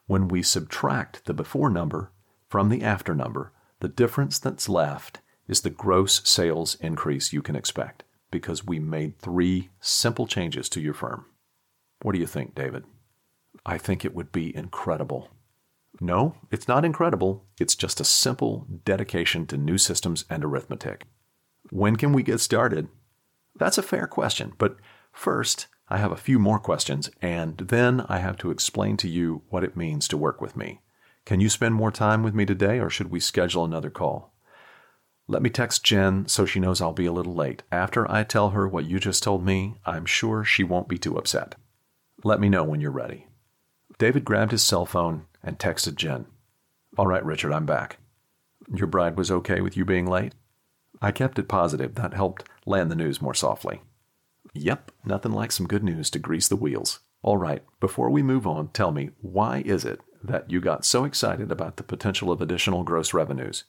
When 0.08 0.28
we 0.28 0.42
subtract 0.42 1.26
the 1.26 1.34
before 1.36 1.70
number 1.70 2.12
from 2.50 2.70
the 2.70 2.82
after 2.82 3.14
number, 3.14 3.54
the 3.80 3.88
difference 3.88 4.40
that's 4.40 4.68
left 4.68 5.20
is 5.50 5.62
the 5.62 5.70
gross 5.70 6.22
sales 6.24 6.76
increase 6.76 7.34
you 7.34 7.42
can 7.42 7.56
expect 7.56 8.04
because 8.32 8.66
we 8.66 8.80
made 8.80 9.18
three 9.18 9.70
simple 9.82 10.28
changes 10.28 10.70
to 10.70 10.80
your 10.80 10.94
firm. 10.94 11.26
What 12.02 12.14
do 12.14 12.20
you 12.20 12.28
think, 12.28 12.56
David? 12.56 12.86
I 13.66 13.78
think 13.78 14.06
it 14.06 14.14
would 14.14 14.32
be 14.32 14.56
incredible. 14.56 15.30
No, 16.00 16.36
it's 16.52 16.68
not 16.68 16.86
incredible. 16.86 17.46
It's 17.60 17.76
just 17.76 18.00
a 18.00 18.06
simple 18.06 18.68
dedication 18.86 19.48
to 19.48 19.58
new 19.58 19.78
systems 19.78 20.24
and 20.30 20.46
arithmetic. 20.46 21.08
When 21.72 21.96
can 21.96 22.14
we 22.14 22.24
get 22.24 22.40
started? 22.40 22.88
That's 23.56 23.78
a 23.78 23.84
fair 23.84 24.08
question, 24.08 24.54
but 24.58 24.78
first, 25.12 25.68
I 25.90 25.98
have 25.98 26.12
a 26.12 26.18
few 26.18 26.38
more 26.38 26.60
questions, 26.60 27.10
and 27.22 27.58
then 27.58 28.06
I 28.08 28.20
have 28.20 28.38
to 28.38 28.52
explain 28.52 28.96
to 28.98 29.10
you 29.10 29.42
what 29.50 29.64
it 29.64 29.76
means 29.76 30.08
to 30.10 30.18
work 30.18 30.40
with 30.40 30.56
me. 30.56 30.82
Can 31.26 31.42
you 31.42 31.50
spend 31.50 31.74
more 31.76 31.92
time 31.92 32.22
with 32.24 32.36
me 32.36 32.46
today, 32.46 32.80
or 32.80 32.90
should 32.90 33.10
we 33.10 33.20
schedule 33.20 33.66
another 33.66 33.90
call? 33.90 34.32
Let 35.32 35.44
me 35.44 35.52
text 35.52 35.84
Jen 35.84 36.28
so 36.28 36.48
she 36.48 36.60
knows 36.60 36.82
I'll 36.82 36.92
be 36.92 37.06
a 37.06 37.12
little 37.12 37.36
late. 37.36 37.62
After 37.72 38.10
I 38.10 38.24
tell 38.24 38.50
her 38.50 38.68
what 38.68 38.86
you 38.86 39.00
just 39.00 39.22
told 39.22 39.46
me, 39.46 39.76
I'm 39.86 40.08
sure 40.08 40.44
she 40.44 40.64
won't 40.64 40.88
be 40.90 40.98
too 40.98 41.20
upset. 41.20 41.54
Let 42.24 42.40
me 42.40 42.50
know 42.50 42.64
when 42.64 42.82
you're 42.82 42.90
ready. 42.90 43.28
David 44.00 44.26
grabbed 44.26 44.52
his 44.52 44.64
cell 44.64 44.88
phone 44.88 45.28
and 45.44 45.60
texted 45.60 45.98
Jen. 45.98 46.26
All 46.98 47.06
right, 47.06 47.24
Richard, 47.24 47.54
I'm 47.54 47.68
back. 47.68 48.00
Your 48.74 48.88
bride 48.88 49.18
was 49.18 49.30
okay 49.30 49.62
with 49.62 49.78
you 49.78 49.86
being 49.86 50.08
late? 50.08 50.34
I 51.00 51.12
kept 51.12 51.38
it 51.38 51.48
positive. 51.48 51.94
That 51.94 52.16
helped 52.16 52.50
land 52.66 52.90
the 52.90 52.96
news 52.96 53.22
more 53.22 53.36
softly. 53.36 53.84
Yep, 54.56 54.92
nothing 55.06 55.32
like 55.32 55.52
some 55.52 55.68
good 55.68 55.84
news 55.84 56.10
to 56.10 56.18
grease 56.18 56.48
the 56.48 56.56
wheels. 56.56 57.02
All 57.22 57.38
right, 57.38 57.64
before 57.80 58.10
we 58.10 58.24
move 58.24 58.48
on, 58.48 58.70
tell 58.70 58.92
me, 58.92 59.12
why 59.22 59.62
is 59.64 59.86
it 59.86 60.02
that 60.24 60.50
you 60.50 60.60
got 60.60 60.86
so 60.86 61.06
excited 61.06 61.52
about 61.52 61.78
the 61.78 61.84
potential 61.84 62.32
of 62.32 62.42
additional 62.42 62.84
gross 62.84 63.14
revenues? 63.14 63.66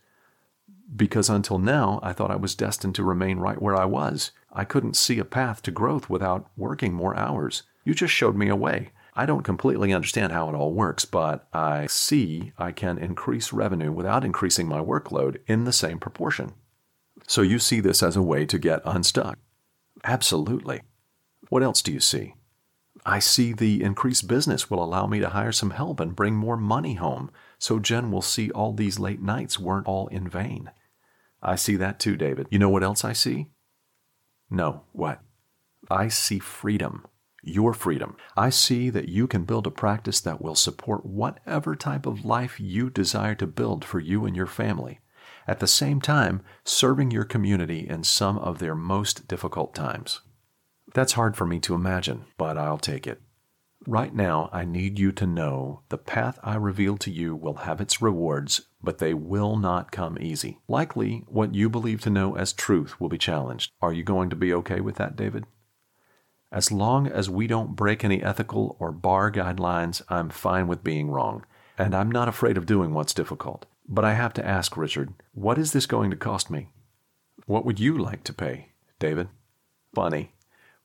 Because 0.95 1.31
until 1.31 1.59
now, 1.59 2.01
I 2.03 2.13
thought 2.13 2.31
I 2.31 2.37
was 2.37 2.55
destined 2.55 2.95
to 2.97 3.05
remain 3.05 3.39
right 3.39 3.61
where 3.61 3.77
I 3.77 3.85
was. 3.85 4.33
I 4.53 4.65
couldn't 4.65 4.97
see 4.97 5.19
a 5.19 5.25
path 5.25 5.63
to 5.63 5.71
growth 5.71 6.11
without 6.11 6.51
working 6.57 6.93
more 6.93 7.17
hours. 7.17 7.63
You 7.85 7.95
just 7.95 8.13
showed 8.13 8.37
me 8.37 8.49
a 8.49 8.57
way. 8.57 8.91
I 9.15 9.27
don't 9.27 9.43
completely 9.43 9.93
understand 9.93 10.33
how 10.33 10.49
it 10.49 10.55
all 10.55 10.73
works, 10.73 11.05
but 11.05 11.47
I 11.53 11.87
see 11.87 12.53
I 12.59 12.73
can 12.73 12.99
increase 12.99 13.53
revenue 13.53 13.93
without 13.93 14.25
increasing 14.25 14.69
my 14.69 14.81
workload 14.81 15.39
in 15.47 15.65
the 15.65 15.73
same 15.73 15.99
proportion. 15.99 16.55
So 17.27 17.43
you 17.43 17.59
see 17.59 17.81
this 17.81 18.03
as 18.03 18.17
a 18.17 18.23
way 18.23 18.47
to 18.47 18.59
get 18.59 18.83
unstuck? 18.85 19.39
Absolutely. 20.05 20.83
What 21.49 21.63
else 21.63 21.83
do 21.83 21.93
you 21.93 22.01
see? 22.01 22.35
I 23.05 23.19
see 23.19 23.53
the 23.53 23.83
increased 23.83 24.29
business 24.29 24.71
will 24.71 24.83
allow 24.83 25.07
me 25.07 25.21
to 25.21 25.31
hire 25.31 25.53
some 25.53 25.71
help 25.71 26.01
and 26.01 26.17
bring 26.17 26.35
more 26.35 26.57
money 26.57 26.95
home, 26.95 27.31
so 27.59 27.79
Jen 27.79 28.11
will 28.11 28.23
see 28.23 28.51
all 28.51 28.73
these 28.73 28.99
late 28.99 29.23
nights 29.23 29.59
weren't 29.59 29.87
all 29.87 30.09
in 30.09 30.29
vain. 30.29 30.71
I 31.43 31.57
see 31.57 31.77
that 31.77 31.99
too, 31.99 32.17
David. 32.17 32.47
You 32.51 32.59
know 32.59 32.69
what 32.69 32.85
else 32.85 33.05
I 33.05 33.13
see? 33.13 33.49
No, 34.51 34.83
what? 34.93 35.21
I 35.91 36.09
see 36.09 36.39
freedom 36.39 37.07
your 37.43 37.73
freedom. 37.73 38.17
I 38.37 38.51
see 38.51 38.91
that 38.91 39.09
you 39.09 39.27
can 39.27 39.45
build 39.45 39.67
a 39.67 39.71
practice 39.71 40.21
that 40.21 40.43
will 40.43 40.55
support 40.55 41.07
whatever 41.07 41.75
type 41.75 42.07
of 42.07 42.25
life 42.25 42.61
you 42.61 42.91
desire 42.91 43.35
to 43.37 43.47
build 43.47 43.85
for 43.85 43.99
you 43.99 44.27
and 44.27 44.37
your 44.37 44.47
family. 44.47 45.01
At 45.47 45.61
the 45.61 45.67
same 45.67 46.01
time, 46.01 46.43
serving 46.65 47.11
your 47.11 47.25
community 47.25 47.89
in 47.89 48.05
some 48.05 48.39
of 48.39 48.59
their 48.59 48.75
most 48.75 49.27
difficult 49.27 49.75
times. 49.75 50.21
That's 50.95 51.15
hard 51.15 51.37
for 51.37 51.47
me 51.47 51.61
to 51.61 51.75
imagine, 51.75 52.27
but 52.37 52.59
I'll 52.59 52.79
take 52.79 53.07
it. 53.07 53.21
Right 53.87 54.15
now, 54.15 54.51
I 54.53 54.65
need 54.65 54.99
you 54.99 55.11
to 55.13 55.27
know 55.27 55.83
the 55.89 55.99
path 55.99 56.39
I 56.43 56.57
reveal 56.57 56.99
to 56.99 57.11
you 57.11 57.35
will 57.35 57.55
have 57.55 57.81
its 57.81 58.03
rewards, 58.03 58.63
but 58.83 58.99
they 58.99 59.15
will 59.15 59.57
not 59.57 59.93
come 59.93 60.17
easy. 60.21 60.59
Likely, 60.69 61.25
what 61.27 61.55
you 61.55 61.69
believe 61.69 62.01
to 62.03 62.11
know 62.11 62.37
as 62.37 62.53
truth 62.53 63.01
will 63.01 63.09
be 63.09 63.19
challenged. 63.19 63.73
Are 63.81 63.93
you 63.93 64.03
going 64.03 64.31
to 64.31 64.37
be 64.37 64.53
okay 64.55 64.81
with 64.81 64.97
that, 64.97 65.17
David? 65.17 65.45
As 66.53 66.73
long 66.73 67.07
as 67.07 67.31
we 67.31 67.47
don't 67.47 67.77
break 67.77 68.05
any 68.05 68.23
ethical 68.23 68.77
or 68.81 68.91
bar 68.91 69.31
guidelines, 69.31 70.03
I'm 70.09 70.31
fine 70.31 70.67
with 70.67 70.83
being 70.83 71.11
wrong, 71.11 71.45
and 71.79 71.95
I'm 71.95 72.11
not 72.11 72.29
afraid 72.29 72.57
of 72.57 72.67
doing 72.67 72.93
what's 72.93 73.15
difficult. 73.15 73.67
But 73.89 74.05
I 74.05 74.15
have 74.15 74.33
to 74.35 74.47
ask, 74.47 74.77
Richard, 74.77 75.13
what 75.33 75.59
is 75.59 75.73
this 75.73 75.87
going 75.87 76.11
to 76.11 76.17
cost 76.17 76.51
me? 76.51 76.69
What 77.47 77.65
would 77.65 77.79
you 77.81 77.97
like 77.97 78.25
to 78.25 78.33
pay, 78.33 78.69
David? 78.99 79.29
Funny. 79.95 80.33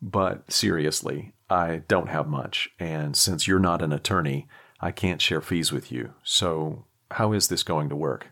But 0.01 0.51
seriously, 0.51 1.33
I 1.49 1.83
don't 1.87 2.09
have 2.09 2.27
much, 2.27 2.69
and 2.79 3.15
since 3.15 3.47
you're 3.47 3.59
not 3.59 3.81
an 3.81 3.93
attorney, 3.93 4.47
I 4.79 4.91
can't 4.91 5.21
share 5.21 5.41
fees 5.41 5.71
with 5.71 5.91
you. 5.91 6.13
So, 6.23 6.85
how 7.11 7.33
is 7.33 7.47
this 7.47 7.63
going 7.63 7.89
to 7.89 7.95
work? 7.95 8.31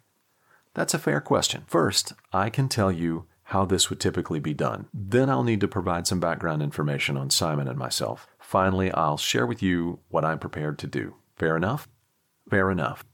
That's 0.74 0.94
a 0.94 1.00
fair 1.00 1.22
question. 1.22 1.64
First, 1.68 2.14
I 2.32 2.50
can 2.50 2.68
tell 2.68 2.92
you 2.92 3.26
how 3.48 3.66
this 3.66 3.90
would 3.90 4.00
typically 4.00 4.40
be 4.40 4.54
done. 4.54 4.88
Then 4.94 5.30
I'll 5.30 5.44
need 5.44 5.62
to 5.62 5.68
provide 5.68 6.08
some 6.08 6.20
background 6.20 6.62
information 6.62 7.18
on 7.18 7.30
Simon 7.30 7.68
and 7.68 7.78
myself. 7.78 8.28
Finally, 8.40 8.92
I'll 8.92 9.18
share 9.18 9.46
with 9.46 9.62
you 9.62 10.00
what 10.10 10.26
I'm 10.26 10.40
prepared 10.40 10.80
to 10.80 10.88
do. 10.88 11.16
Fair 11.36 11.56
enough? 11.56 11.88
Fair 12.50 12.72
enough. 12.72 13.06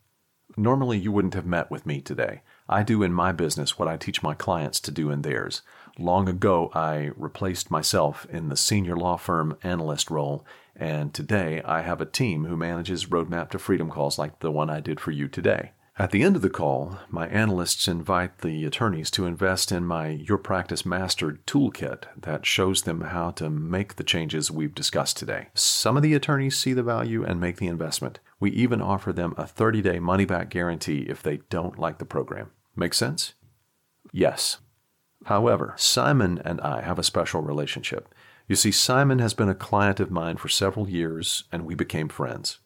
Normally, 0.56 0.98
you 0.98 1.12
wouldn't 1.12 1.34
have 1.34 1.46
met 1.46 1.70
with 1.70 1.86
me 1.86 2.02
today. 2.02 2.42
I 2.68 2.84
do 2.84 3.04
in 3.04 3.14
my 3.14 3.32
business 3.32 3.80
what 3.80 3.88
I 3.88 3.98
teach 3.98 4.22
my 4.22 4.34
clients 4.34 4.80
to 4.82 4.92
do 4.92 5.10
in 5.10 5.22
theirs. 5.22 5.62
Long 5.98 6.30
ago, 6.30 6.72
I 6.74 7.12
replaced 7.16 7.72
myself 7.72 8.26
in 8.30 8.50
the 8.50 8.58
senior 8.58 8.96
law 8.96 9.18
firm 9.18 9.58
analyst 9.64 10.10
role, 10.12 10.46
and 10.80 11.14
today 11.14 11.62
I 11.64 11.82
have 11.82 12.02
a 12.02 12.06
team 12.06 12.46
who 12.46 12.56
manages 12.56 13.08
Roadmap 13.08 13.50
to 13.52 13.60
Freedom 13.60 13.90
calls 13.90 14.18
like 14.18 14.40
the 14.40 14.52
one 14.52 14.70
I 14.70 14.80
did 14.80 15.00
for 15.00 15.12
you 15.12 15.28
today. 15.28 15.74
At 15.98 16.12
the 16.12 16.24
end 16.24 16.38
of 16.38 16.42
the 16.42 16.50
call, 16.50 16.98
my 17.10 17.28
analysts 17.28 17.86
invite 17.90 18.38
the 18.38 18.64
attorneys 18.64 19.12
to 19.12 19.26
invest 19.26 19.70
in 19.70 19.84
my 19.84 20.08
Your 20.08 20.38
Practice 20.38 20.86
Mastered 20.86 21.46
toolkit 21.46 22.04
that 22.22 22.46
shows 22.46 22.84
them 22.84 23.02
how 23.02 23.32
to 23.32 23.50
make 23.50 23.98
the 23.98 24.06
changes 24.06 24.50
we've 24.50 24.74
discussed 24.74 25.18
today. 25.18 25.50
Some 25.56 25.98
of 25.98 26.04
the 26.04 26.14
attorneys 26.14 26.58
see 26.58 26.72
the 26.72 26.84
value 26.84 27.26
and 27.26 27.42
make 27.42 27.58
the 27.58 27.68
investment. 27.68 28.22
We 28.40 28.52
even 28.52 28.82
offer 28.82 29.12
them 29.12 29.34
a 29.38 29.46
30 29.46 29.82
day 29.82 30.00
money 30.00 30.24
back 30.24 30.50
guarantee 30.50 31.06
if 31.10 31.22
they 31.22 31.42
don't 31.50 31.78
like 31.78 31.98
the 31.98 32.06
program. 32.06 32.52
Make 32.78 32.94
sense? 32.94 33.34
Yes. 34.14 34.60
However, 35.26 35.74
Simon 35.76 36.42
and 36.46 36.62
I 36.62 36.82
have 36.82 36.98
a 36.98 37.04
special 37.04 37.42
relationship. 37.42 38.08
You 38.50 38.56
see, 38.56 38.72
Simon 38.72 39.20
has 39.20 39.36
been 39.36 39.48
a 39.48 39.54
client 39.54 40.00
of 40.00 40.10
mine 40.10 40.38
for 40.38 40.50
several 40.50 40.90
years, 40.90 41.44
and 41.52 41.66
we 41.66 41.76
became 41.76 42.10
friends. 42.10 42.58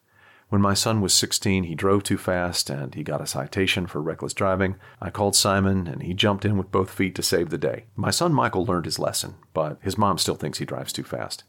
When 0.48 0.62
my 0.62 0.74
son 0.74 1.02
was 1.02 1.14
16, 1.14 1.66
he 1.66 1.76
drove 1.76 2.04
too 2.04 2.18
fast 2.18 2.70
and 2.70 2.94
he 2.96 3.04
got 3.04 3.22
a 3.22 3.28
citation 3.28 3.88
for 3.88 4.02
reckless 4.02 4.34
driving. 4.34 4.76
I 5.02 5.10
called 5.10 5.36
Simon 5.36 5.88
and 5.88 6.04
he 6.04 6.14
jumped 6.14 6.46
in 6.46 6.58
with 6.58 6.72
both 6.72 6.92
feet 6.92 7.16
to 7.16 7.24
save 7.24 7.50
the 7.50 7.58
day. 7.58 7.86
My 7.96 8.12
son 8.12 8.34
Michael 8.34 8.64
learned 8.64 8.86
his 8.86 9.00
lesson, 9.00 9.36
but 9.54 9.80
his 9.82 9.98
mom 9.98 10.20
still 10.20 10.36
thinks 10.36 10.60
he 10.60 10.66
drives 10.66 10.94
too 10.94 11.04
fast. 11.04 11.44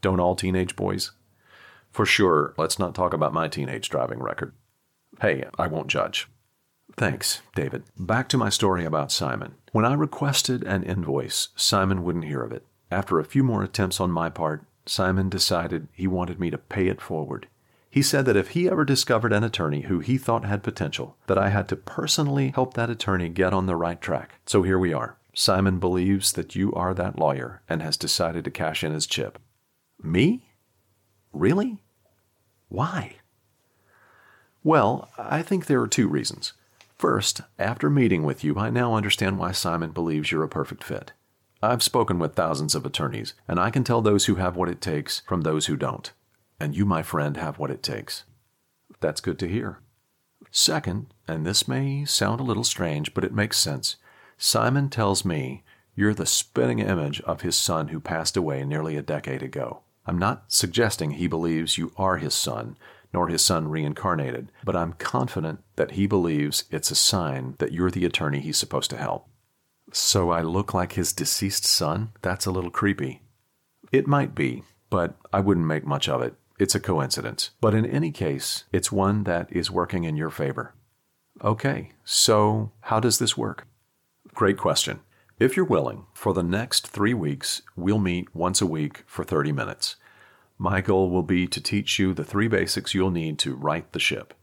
Don't 0.00 0.20
all 0.20 0.36
teenage 0.36 0.76
boys? 0.76 1.10
For 1.90 2.06
sure, 2.06 2.54
let's 2.56 2.78
not 2.78 2.94
talk 2.94 3.12
about 3.12 3.34
my 3.34 3.48
teenage 3.48 3.88
driving 3.88 4.20
record. 4.20 4.54
Hey, 5.20 5.44
I 5.58 5.66
won't 5.66 5.88
judge. 5.88 6.28
Thanks, 6.96 7.42
David. 7.56 7.82
Back 7.98 8.28
to 8.28 8.38
my 8.38 8.50
story 8.50 8.84
about 8.84 9.10
Simon. 9.10 9.56
When 9.72 9.84
I 9.84 9.94
requested 9.94 10.62
an 10.62 10.84
invoice, 10.84 11.48
Simon 11.56 12.04
wouldn't 12.04 12.26
hear 12.26 12.42
of 12.42 12.52
it. 12.52 12.64
After 12.90 13.18
a 13.18 13.24
few 13.24 13.42
more 13.42 13.62
attempts 13.62 14.00
on 14.00 14.10
my 14.10 14.30
part, 14.30 14.64
Simon 14.86 15.28
decided 15.28 15.88
he 15.92 16.06
wanted 16.06 16.40
me 16.40 16.50
to 16.50 16.58
pay 16.58 16.88
it 16.88 17.00
forward. 17.00 17.48
He 17.90 18.02
said 18.02 18.26
that 18.26 18.36
if 18.36 18.50
he 18.50 18.68
ever 18.68 18.84
discovered 18.84 19.32
an 19.32 19.44
attorney 19.44 19.82
who 19.82 20.00
he 20.00 20.18
thought 20.18 20.44
had 20.44 20.62
potential, 20.62 21.16
that 21.26 21.38
I 21.38 21.48
had 21.48 21.68
to 21.68 21.76
personally 21.76 22.50
help 22.50 22.74
that 22.74 22.90
attorney 22.90 23.28
get 23.28 23.52
on 23.52 23.66
the 23.66 23.76
right 23.76 24.00
track. 24.00 24.34
So 24.46 24.62
here 24.62 24.78
we 24.78 24.92
are. 24.92 25.16
Simon 25.34 25.78
believes 25.78 26.32
that 26.32 26.56
you 26.56 26.72
are 26.74 26.94
that 26.94 27.18
lawyer 27.18 27.62
and 27.68 27.82
has 27.82 27.96
decided 27.96 28.44
to 28.44 28.50
cash 28.50 28.82
in 28.82 28.92
his 28.92 29.06
chip. 29.06 29.38
Me? 30.02 30.50
Really? 31.32 31.78
Why? 32.68 33.16
Well, 34.62 35.10
I 35.16 35.42
think 35.42 35.66
there 35.66 35.80
are 35.80 35.88
two 35.88 36.08
reasons. 36.08 36.52
First, 36.96 37.42
after 37.58 37.88
meeting 37.88 38.24
with 38.24 38.42
you, 38.42 38.58
I 38.58 38.70
now 38.70 38.94
understand 38.94 39.38
why 39.38 39.52
Simon 39.52 39.92
believes 39.92 40.32
you're 40.32 40.42
a 40.42 40.48
perfect 40.48 40.82
fit. 40.82 41.12
I've 41.62 41.82
spoken 41.82 42.18
with 42.18 42.34
thousands 42.34 42.74
of 42.74 42.86
attorneys, 42.86 43.34
and 43.46 43.58
I 43.58 43.70
can 43.70 43.84
tell 43.84 44.00
those 44.00 44.26
who 44.26 44.36
have 44.36 44.56
what 44.56 44.68
it 44.68 44.80
takes 44.80 45.22
from 45.26 45.42
those 45.42 45.66
who 45.66 45.76
don't 45.76 46.12
and 46.60 46.76
you, 46.76 46.84
my 46.84 47.02
friend, 47.02 47.36
have 47.36 47.58
what 47.58 47.70
it 47.70 47.82
takes. 47.82 48.24
That's 49.00 49.20
good 49.20 49.38
to 49.40 49.48
hear. 49.48 49.78
Second, 50.50 51.12
and 51.26 51.46
this 51.46 51.68
may 51.68 52.04
sound 52.04 52.40
a 52.40 52.44
little 52.44 52.64
strange, 52.64 53.14
but 53.14 53.24
it 53.24 53.34
makes 53.34 53.58
sense, 53.58 53.96
Simon 54.36 54.88
tells 54.88 55.24
me 55.24 55.62
you're 55.94 56.14
the 56.14 56.26
spitting 56.26 56.78
image 56.78 57.20
of 57.22 57.42
his 57.42 57.56
son 57.56 57.88
who 57.88 58.00
passed 58.00 58.36
away 58.36 58.64
nearly 58.64 58.96
a 58.96 59.02
decade 59.02 59.42
ago. 59.42 59.80
I'm 60.06 60.18
not 60.18 60.44
suggesting 60.48 61.12
he 61.12 61.26
believes 61.26 61.76
you 61.76 61.92
are 61.96 62.16
his 62.16 62.34
son, 62.34 62.76
nor 63.12 63.28
his 63.28 63.44
son 63.44 63.68
reincarnated, 63.68 64.50
but 64.64 64.76
I'm 64.76 64.92
confident 64.94 65.62
that 65.76 65.92
he 65.92 66.06
believes 66.06 66.64
it's 66.70 66.90
a 66.90 66.94
sign 66.94 67.56
that 67.58 67.72
you're 67.72 67.90
the 67.90 68.04
attorney 68.04 68.40
he's 68.40 68.58
supposed 68.58 68.90
to 68.90 68.96
help. 68.96 69.28
So 69.92 70.30
I 70.30 70.42
look 70.42 70.74
like 70.74 70.92
his 70.92 71.12
deceased 71.12 71.64
son? 71.64 72.10
That's 72.22 72.46
a 72.46 72.50
little 72.50 72.70
creepy. 72.70 73.22
It 73.90 74.06
might 74.06 74.34
be, 74.34 74.62
but 74.90 75.16
I 75.32 75.40
wouldn't 75.40 75.66
make 75.66 75.86
much 75.86 76.08
of 76.08 76.20
it. 76.22 76.34
It's 76.58 76.74
a 76.74 76.80
coincidence. 76.80 77.50
But 77.60 77.74
in 77.74 77.86
any 77.86 78.10
case, 78.10 78.64
it's 78.72 78.92
one 78.92 79.24
that 79.24 79.50
is 79.50 79.70
working 79.70 80.04
in 80.04 80.16
your 80.16 80.30
favor. 80.30 80.74
Okay, 81.42 81.92
so 82.04 82.72
how 82.82 82.98
does 83.00 83.18
this 83.18 83.36
work? 83.36 83.66
Great 84.34 84.58
question. 84.58 85.00
If 85.38 85.56
you're 85.56 85.64
willing, 85.64 86.06
for 86.12 86.34
the 86.34 86.42
next 86.42 86.88
three 86.88 87.14
weeks, 87.14 87.62
we'll 87.76 88.00
meet 88.00 88.34
once 88.34 88.60
a 88.60 88.66
week 88.66 89.04
for 89.06 89.22
30 89.24 89.52
minutes. 89.52 89.94
My 90.58 90.80
goal 90.80 91.10
will 91.10 91.22
be 91.22 91.46
to 91.46 91.60
teach 91.60 92.00
you 92.00 92.12
the 92.12 92.24
three 92.24 92.48
basics 92.48 92.92
you'll 92.92 93.12
need 93.12 93.38
to 93.40 93.54
right 93.54 93.90
the 93.92 94.00
ship. 94.00 94.34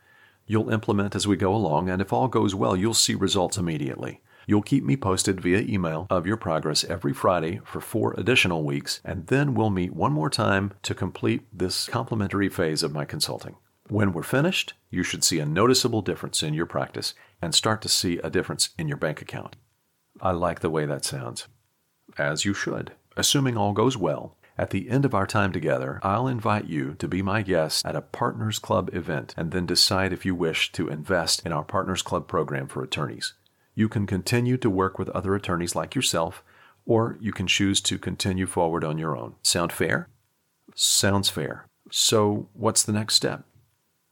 You'll 0.47 0.69
implement 0.69 1.15
as 1.15 1.27
we 1.27 1.36
go 1.36 1.53
along, 1.53 1.89
and 1.89 2.01
if 2.01 2.13
all 2.13 2.29
goes 2.29 2.55
well, 2.55 2.77
you'll 2.77 2.93
see 2.93 3.13
results 3.13 3.58
immediately. 3.58 4.21
You'll 4.47 4.62
keep 4.62 4.84
me 4.84 4.95
posted 4.95 5.41
via 5.41 5.60
email 5.60 6.08
of 6.10 6.27
your 6.27 6.38
progress 6.38 6.84
every 6.84 7.13
Friday 7.13 7.62
for 7.63 7.81
four 7.81 8.13
additional 8.17 8.63
weeks, 8.63 9.01
and 9.03 9.27
then 9.27 9.53
we'll 9.53 9.69
meet 9.69 9.93
one 9.93 10.13
more 10.13 10.29
time 10.29 10.73
to 10.84 10.93
complete 10.93 11.43
this 11.51 11.88
complimentary 11.88 12.49
phase 12.49 12.84
of 12.84 12.93
my 12.93 13.05
consulting. 13.05 13.55
When 13.88 14.13
we're 14.13 14.23
finished, 14.23 14.73
you 14.89 15.03
should 15.03 15.23
see 15.23 15.39
a 15.39 15.45
noticeable 15.45 16.01
difference 16.01 16.43
in 16.43 16.53
your 16.53 16.65
practice 16.65 17.13
and 17.41 17.53
start 17.53 17.81
to 17.84 17.89
see 17.89 18.17
a 18.19 18.29
difference 18.29 18.69
in 18.77 18.88
your 18.88 18.97
bank 18.97 19.21
account. 19.21 19.55
I 20.21 20.31
like 20.31 20.62
the 20.62 20.69
way 20.69 20.86
that 20.86 21.05
sounds. 21.05 21.47
As 22.17 22.45
you 22.45 22.53
should. 22.53 22.93
Assuming 23.17 23.58
all 23.58 23.73
goes 23.73 23.97
well, 23.97 24.38
at 24.58 24.69
the 24.69 24.89
end 24.89 25.05
of 25.05 25.13
our 25.13 25.27
time 25.27 25.51
together, 25.51 25.99
I'll 26.01 26.27
invite 26.27 26.65
you 26.65 26.95
to 26.99 27.08
be 27.08 27.21
my 27.21 27.41
guest 27.41 27.86
at 27.86 27.95
a 27.95 28.01
Partners 28.01 28.58
Club 28.58 28.89
event 28.93 29.34
and 29.36 29.51
then 29.51 29.65
decide 29.65 30.13
if 30.13 30.25
you 30.25 30.34
wish 30.34 30.71
to 30.73 30.88
invest 30.88 31.45
in 31.45 31.51
our 31.51 31.63
Partners 31.63 32.01
Club 32.01 32.27
program 32.27 32.67
for 32.67 32.81
attorneys. 32.81 33.34
You 33.75 33.89
can 33.89 34.07
continue 34.07 34.57
to 34.57 34.69
work 34.69 34.97
with 34.97 35.09
other 35.09 35.35
attorneys 35.35 35.75
like 35.75 35.93
yourself, 35.93 36.43
or 36.85 37.17
you 37.19 37.31
can 37.31 37.45
choose 37.45 37.81
to 37.81 37.99
continue 37.99 38.45
forward 38.45 38.83
on 38.83 38.97
your 38.97 39.17
own. 39.17 39.35
Sound 39.43 39.71
fair? 39.71 40.09
Sounds 40.73 41.29
fair. 41.29 41.67
So, 41.91 42.47
what's 42.53 42.83
the 42.83 42.93
next 42.93 43.15
step? 43.15 43.43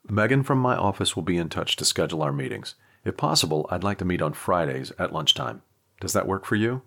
Megan 0.10 0.44
from 0.44 0.60
my 0.60 0.76
office 0.76 1.16
will 1.16 1.24
be 1.24 1.38
in 1.38 1.50
touch 1.50 1.78
to 1.78 1.86
schedule 1.86 2.22
our 2.22 2.34
meetings. 2.34 2.76
If 3.06 3.18
possible, 3.18 3.66
I'd 3.70 3.84
like 3.84 3.98
to 4.00 4.06
meet 4.06 4.22
on 4.22 4.34
Fridays 4.34 4.92
at 5.00 5.14
lunchtime. 5.14 5.62
Does 6.02 6.14
that 6.14 6.28
work 6.28 6.46
for 6.46 6.56
you? 6.56 6.82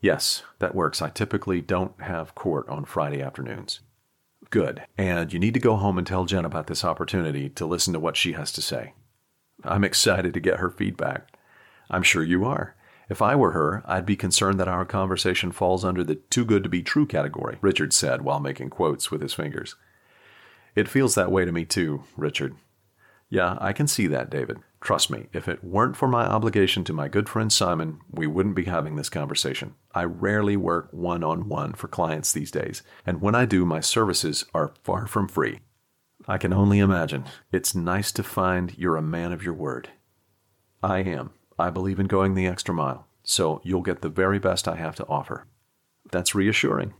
Yes, 0.00 0.42
that 0.58 0.74
works. 0.74 1.00
I 1.00 1.08
typically 1.08 1.60
don't 1.60 2.00
have 2.02 2.34
court 2.34 2.68
on 2.68 2.84
Friday 2.84 3.22
afternoons. 3.22 3.80
Good. 4.50 4.82
And 4.98 5.32
you 5.32 5.38
need 5.38 5.54
to 5.54 5.60
go 5.60 5.76
home 5.76 5.98
and 5.98 6.06
tell 6.06 6.24
Jen 6.24 6.44
about 6.44 6.66
this 6.66 6.84
opportunity 6.84 7.48
to 7.50 7.66
listen 7.66 7.92
to 7.92 8.00
what 8.00 8.16
she 8.16 8.32
has 8.32 8.52
to 8.52 8.62
say. 8.62 8.92
I'm 9.64 9.84
excited 9.84 10.34
to 10.34 10.40
get 10.40 10.60
her 10.60 10.70
feedback. 10.70 11.35
I'm 11.90 12.02
sure 12.02 12.22
you 12.22 12.44
are. 12.44 12.74
If 13.08 13.22
I 13.22 13.36
were 13.36 13.52
her, 13.52 13.82
I'd 13.86 14.06
be 14.06 14.16
concerned 14.16 14.58
that 14.58 14.68
our 14.68 14.84
conversation 14.84 15.52
falls 15.52 15.84
under 15.84 16.02
the 16.02 16.16
too 16.16 16.44
good 16.44 16.62
to 16.64 16.68
be 16.68 16.82
true 16.82 17.06
category, 17.06 17.58
Richard 17.60 17.92
said 17.92 18.22
while 18.22 18.40
making 18.40 18.70
quotes 18.70 19.10
with 19.10 19.22
his 19.22 19.34
fingers. 19.34 19.76
It 20.74 20.88
feels 20.88 21.14
that 21.14 21.30
way 21.30 21.44
to 21.44 21.52
me 21.52 21.64
too, 21.64 22.02
Richard. 22.16 22.56
Yeah, 23.28 23.56
I 23.60 23.72
can 23.72 23.88
see 23.88 24.06
that, 24.08 24.30
David. 24.30 24.58
Trust 24.80 25.10
me, 25.10 25.26
if 25.32 25.48
it 25.48 25.64
weren't 25.64 25.96
for 25.96 26.06
my 26.06 26.24
obligation 26.26 26.84
to 26.84 26.92
my 26.92 27.08
good 27.08 27.28
friend 27.28 27.52
Simon, 27.52 27.98
we 28.10 28.26
wouldn't 28.26 28.54
be 28.54 28.64
having 28.64 28.94
this 28.94 29.08
conversation. 29.08 29.74
I 29.94 30.04
rarely 30.04 30.56
work 30.56 30.88
one 30.92 31.24
on 31.24 31.48
one 31.48 31.72
for 31.72 31.88
clients 31.88 32.32
these 32.32 32.52
days, 32.52 32.82
and 33.04 33.20
when 33.20 33.34
I 33.34 33.46
do, 33.46 33.64
my 33.64 33.80
services 33.80 34.44
are 34.54 34.74
far 34.84 35.06
from 35.06 35.26
free. 35.26 35.60
I 36.28 36.38
can 36.38 36.52
only 36.52 36.78
imagine. 36.78 37.24
It's 37.50 37.74
nice 37.74 38.12
to 38.12 38.22
find 38.22 38.76
you're 38.76 38.96
a 38.96 39.02
man 39.02 39.32
of 39.32 39.42
your 39.42 39.54
word. 39.54 39.90
I 40.82 40.98
am. 40.98 41.30
I 41.58 41.70
believe 41.70 41.98
in 41.98 42.06
going 42.06 42.34
the 42.34 42.46
extra 42.46 42.74
mile, 42.74 43.06
so 43.22 43.60
you'll 43.64 43.82
get 43.82 44.02
the 44.02 44.08
very 44.08 44.38
best 44.38 44.68
I 44.68 44.76
have 44.76 44.94
to 44.96 45.06
offer. 45.06 45.46
That's 46.10 46.34
reassuring. 46.34 46.94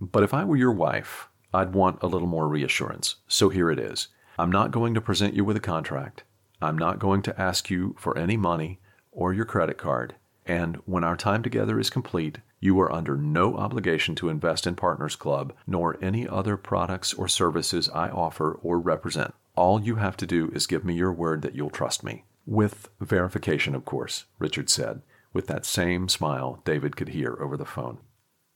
But 0.00 0.22
if 0.22 0.32
I 0.32 0.44
were 0.44 0.56
your 0.56 0.72
wife, 0.72 1.28
I'd 1.52 1.74
want 1.74 2.02
a 2.02 2.06
little 2.06 2.28
more 2.28 2.48
reassurance. 2.48 3.16
So 3.26 3.48
here 3.48 3.70
it 3.70 3.78
is. 3.78 4.08
I'm 4.38 4.52
not 4.52 4.70
going 4.70 4.94
to 4.94 5.00
present 5.00 5.34
you 5.34 5.44
with 5.44 5.56
a 5.56 5.60
contract. 5.60 6.22
I'm 6.62 6.78
not 6.78 6.98
going 6.98 7.22
to 7.22 7.40
ask 7.40 7.68
you 7.68 7.96
for 7.98 8.16
any 8.16 8.36
money 8.36 8.80
or 9.10 9.32
your 9.32 9.44
credit 9.44 9.76
card. 9.76 10.14
And 10.46 10.76
when 10.86 11.04
our 11.04 11.16
time 11.16 11.42
together 11.42 11.78
is 11.78 11.90
complete, 11.90 12.38
you 12.60 12.78
are 12.80 12.92
under 12.92 13.16
no 13.16 13.56
obligation 13.56 14.14
to 14.16 14.28
invest 14.28 14.66
in 14.66 14.76
Partners 14.76 15.16
Club 15.16 15.52
nor 15.66 15.98
any 16.02 16.28
other 16.28 16.56
products 16.56 17.12
or 17.14 17.28
services 17.28 17.88
I 17.88 18.08
offer 18.08 18.52
or 18.62 18.78
represent. 18.78 19.34
All 19.56 19.80
you 19.82 19.96
have 19.96 20.16
to 20.18 20.26
do 20.26 20.50
is 20.54 20.66
give 20.66 20.84
me 20.84 20.94
your 20.94 21.12
word 21.12 21.42
that 21.42 21.54
you'll 21.54 21.70
trust 21.70 22.04
me. 22.04 22.24
With 22.46 22.88
verification, 23.00 23.74
of 23.74 23.84
course, 23.84 24.24
Richard 24.38 24.70
said, 24.70 25.02
with 25.32 25.46
that 25.46 25.64
same 25.64 26.08
smile 26.08 26.60
David 26.64 26.96
could 26.96 27.10
hear 27.10 27.36
over 27.40 27.56
the 27.56 27.64
phone. 27.64 27.98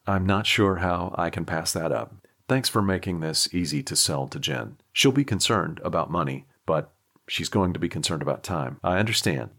I'm 0.06 0.26
not 0.26 0.46
sure 0.46 0.76
how 0.76 1.14
I 1.16 1.30
can 1.30 1.44
pass 1.44 1.72
that 1.72 1.92
up. 1.92 2.14
Thanks 2.48 2.68
for 2.68 2.82
making 2.82 3.20
this 3.20 3.52
easy 3.54 3.82
to 3.84 3.96
sell 3.96 4.28
to 4.28 4.38
Jen. 4.38 4.76
She'll 4.92 5.12
be 5.12 5.24
concerned 5.24 5.80
about 5.82 6.10
money, 6.10 6.46
but 6.66 6.92
she's 7.26 7.48
going 7.48 7.72
to 7.72 7.78
be 7.78 7.88
concerned 7.88 8.20
about 8.20 8.42
time. 8.42 8.78
I 8.84 8.98
understand. 8.98 9.50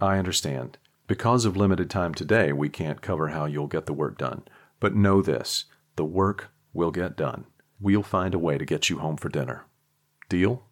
I 0.00 0.18
understand. 0.18 0.78
Because 1.06 1.44
of 1.44 1.56
limited 1.56 1.90
time 1.90 2.14
today, 2.14 2.52
we 2.52 2.70
can't 2.70 3.02
cover 3.02 3.28
how 3.28 3.44
you'll 3.44 3.66
get 3.66 3.84
the 3.84 3.92
work 3.92 4.16
done. 4.16 4.42
But 4.80 4.94
know 4.94 5.20
this 5.20 5.66
the 5.96 6.04
work 6.04 6.50
will 6.72 6.90
get 6.90 7.16
done. 7.16 7.44
We'll 7.78 8.02
find 8.02 8.34
a 8.34 8.38
way 8.38 8.56
to 8.56 8.64
get 8.64 8.88
you 8.88 8.98
home 8.98 9.16
for 9.16 9.28
dinner. 9.28 9.66
Deal? 10.28 10.64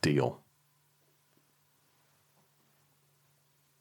Deal. 0.00 0.43